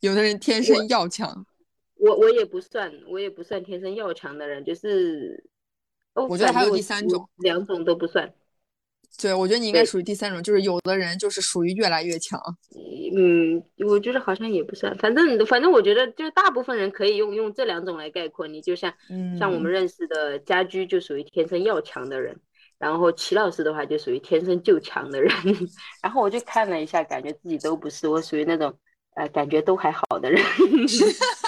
[0.00, 1.46] 有的人天生要强，
[1.94, 5.44] 我我也不算，我也不算天生要强的人，就是，
[6.24, 8.32] 我觉得还有第三种，两种都不算。
[9.20, 12.40] 对，我觉得你应该属于第三种，就是有的人就是属于越来越强。
[13.16, 18.46] 嗯，我觉得好像也不算，反正反正我觉得就大部分人可以用用这两种来概括。
[18.46, 18.92] 你就像
[19.38, 22.38] 像我们认识的家居就属于天生要强的人。
[22.78, 25.32] 然后齐老师的话就属于天生就强的人，
[26.02, 28.78] 然后我就看了一下，感觉自己都不是，我属于那种
[29.14, 30.44] 呃感觉都还好的人，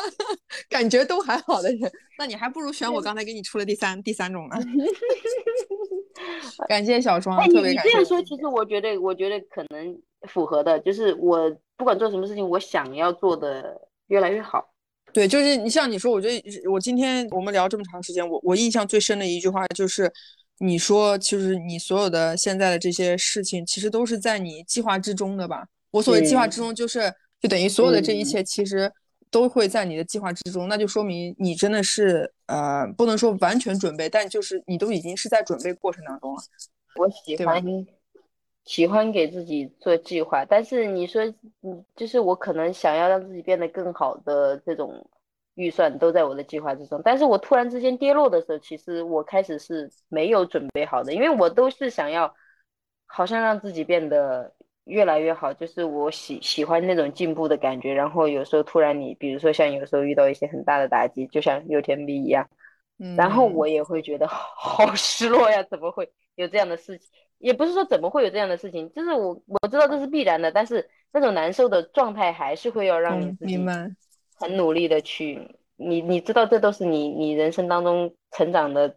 [0.68, 4.56] 感觉都还好的人，那你还不如选我刚才给你出了第三第三种呢。
[6.68, 7.90] 感谢小双，特别感谢。
[7.90, 14.72] 这样说，其实我觉得，我觉得可能符合的，就是我不管做什么事情，我想要做的越来越好。
[15.12, 20.12] 对，就是你像你说，我觉得我今天我们聊这么长时间，我我印象最深的一句话就是。
[20.60, 25.64] 你说，其实你所有的现在的这些事情，其实都是在你计划之中的吧？
[25.92, 28.90] 我所谓计划之中，就是就等于所有的这一切，其实
[29.30, 30.68] 都会在你的计划之中。
[30.68, 36.40] 那就说明你真的是呃，不能说完全准备，但就是你都已经是在准备过程当中了。
[36.96, 37.62] 我喜欢
[38.64, 41.24] 喜欢给自己做计划，但是你说，
[41.62, 45.08] 嗯，就是我可能想要让自己变得更好的这种。
[45.58, 52.32] 预算都在我的计划之中，但是我突然之间跌落的时候，其实我开始是没有准备好的，因为我都是想要，
[53.06, 54.54] 好像让自己变得
[54.88, 57.94] 越来越好，就是我喜喜欢那种进步的感觉。
[57.94, 62.48] 然后有时候突然你，比如说像有时候遇到一些很大的打击，就像有天 B 一样，
[63.16, 67.08] 然后我也会觉得 好失落呀，怎么会有这样的事情？
[67.38, 73.58] 也不是说怎么会有这样的事情，就是我我知道这是必然的，但是那种难受的状态还是会要让你自己。
[74.40, 78.96] 很努力的去，你你知道这都是你你人生当中成长的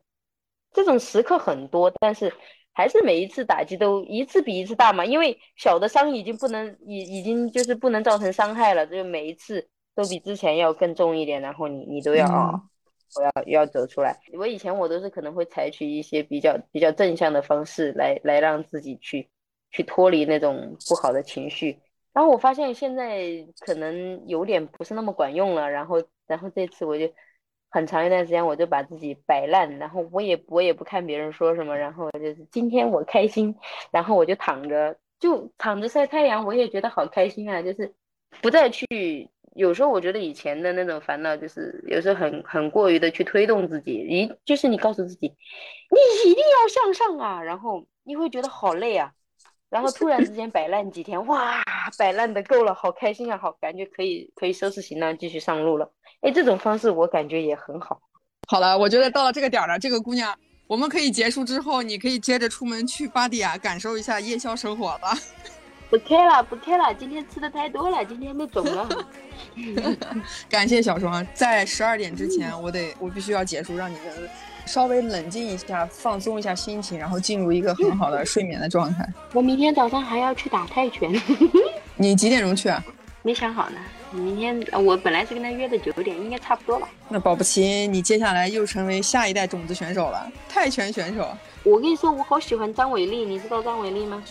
[0.71, 2.31] 这种时刻很多，但是
[2.73, 12.61] 还是每一次打击都一次比一次大嘛，因为小的伤已经不能已已经就是不能造成伤害了，就每一次都比之前要更重一点，然后你你都要啊，
[13.15, 14.17] 我要要走出来。
[14.33, 19.29] 我以前我都是可能会采取一些比较比较正向的方式来来让自己去
[19.69, 21.77] 去脱离那种不好的情绪。
[22.13, 23.25] 然后我发现现在
[23.59, 27.05] 可能有点不是那么管用了，然后，然后这次我就
[27.71, 33.55] 很长一段时间我就把自己摆烂，然后我也我也不看别人说什么，然后就是今天我开心，
[33.91, 37.93] 然后我就躺着就躺着晒太阳，我也觉得好开心啊，就是
[38.41, 38.85] 不再去，
[39.55, 49.13] 有时候我觉得以前的那种烦恼就是有时候很很过于的去推动自己，一就是你告诉自己你一定要向上啊，然后你会觉得好累啊。
[49.69, 51.63] 然后突然之间摆烂几天，哇，
[51.97, 55.89] 摆烂的够了，好开心啊，好感觉可以可以收拾行囊继续上路了。
[56.21, 57.99] 哎，这种方式我感觉也很好。
[58.47, 60.33] 好了，我觉得到了这个点儿了，这个姑娘，
[60.67, 65.17] 我们可以结束之后，你可以接着出门去巴迪亚感受一下夜宵生活 了。
[65.89, 68.87] 不开了，不开了，今天吃的太多了，今天都肿了。
[70.47, 74.29] 感谢小双，在十二点之前，我得我必须要结束，让你们
[74.65, 79.05] 稍微冷静一下，放松一下心情，然后进入一个很好的 睡眠的状态。
[79.33, 81.11] 我明天早上还要去打泰拳。
[81.95, 82.83] 你几点钟去啊？
[83.23, 83.77] 没想好呢。
[84.11, 86.87] 明天我本来是跟他约的九点，应该差不多吧。
[87.09, 91.27] 那保不齐你接下来又成为下一代种子选手了，泰拳选手。
[91.63, 94.23] 我跟你说，我好喜欢张伟丽，你知道张伟丽吗？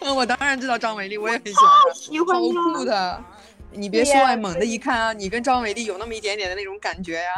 [0.00, 3.24] 嗯，我当然知道张伟丽，我也很喜欢， 喜欢好酷的。
[3.72, 7.30] 你别说啊，猛的一看啊，你跟张伟丽有那么一点点的那种感觉呀。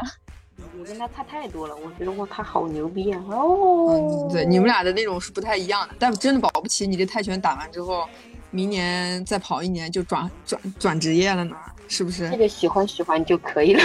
[0.79, 3.21] 我跟他差太多了，我觉得哇，他好牛逼啊！
[3.29, 8.09] 哦，对，你们俩的那种是不太一样的，但真的保不齐你这泰拳打完之后，
[8.51, 11.57] 明年再跑一年就转转转职业了呢，
[11.93, 12.31] 是不是？
[12.31, 13.83] 这个喜欢喜欢就可以了。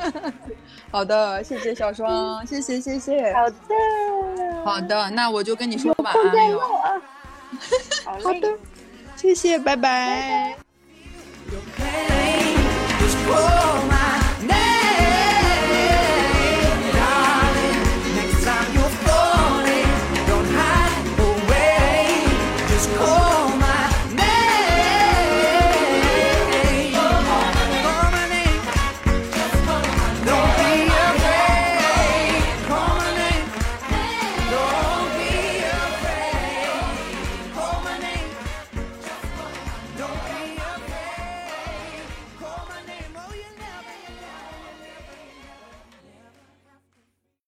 [0.92, 3.32] 好的，谢谢小双，谢谢谢谢。
[3.32, 3.56] 好的，
[4.62, 6.60] 好的，那我就跟你说晚安了。
[8.22, 8.52] 好的，
[9.16, 10.54] 谢谢，拜拜。
[13.00, 14.25] Just pull my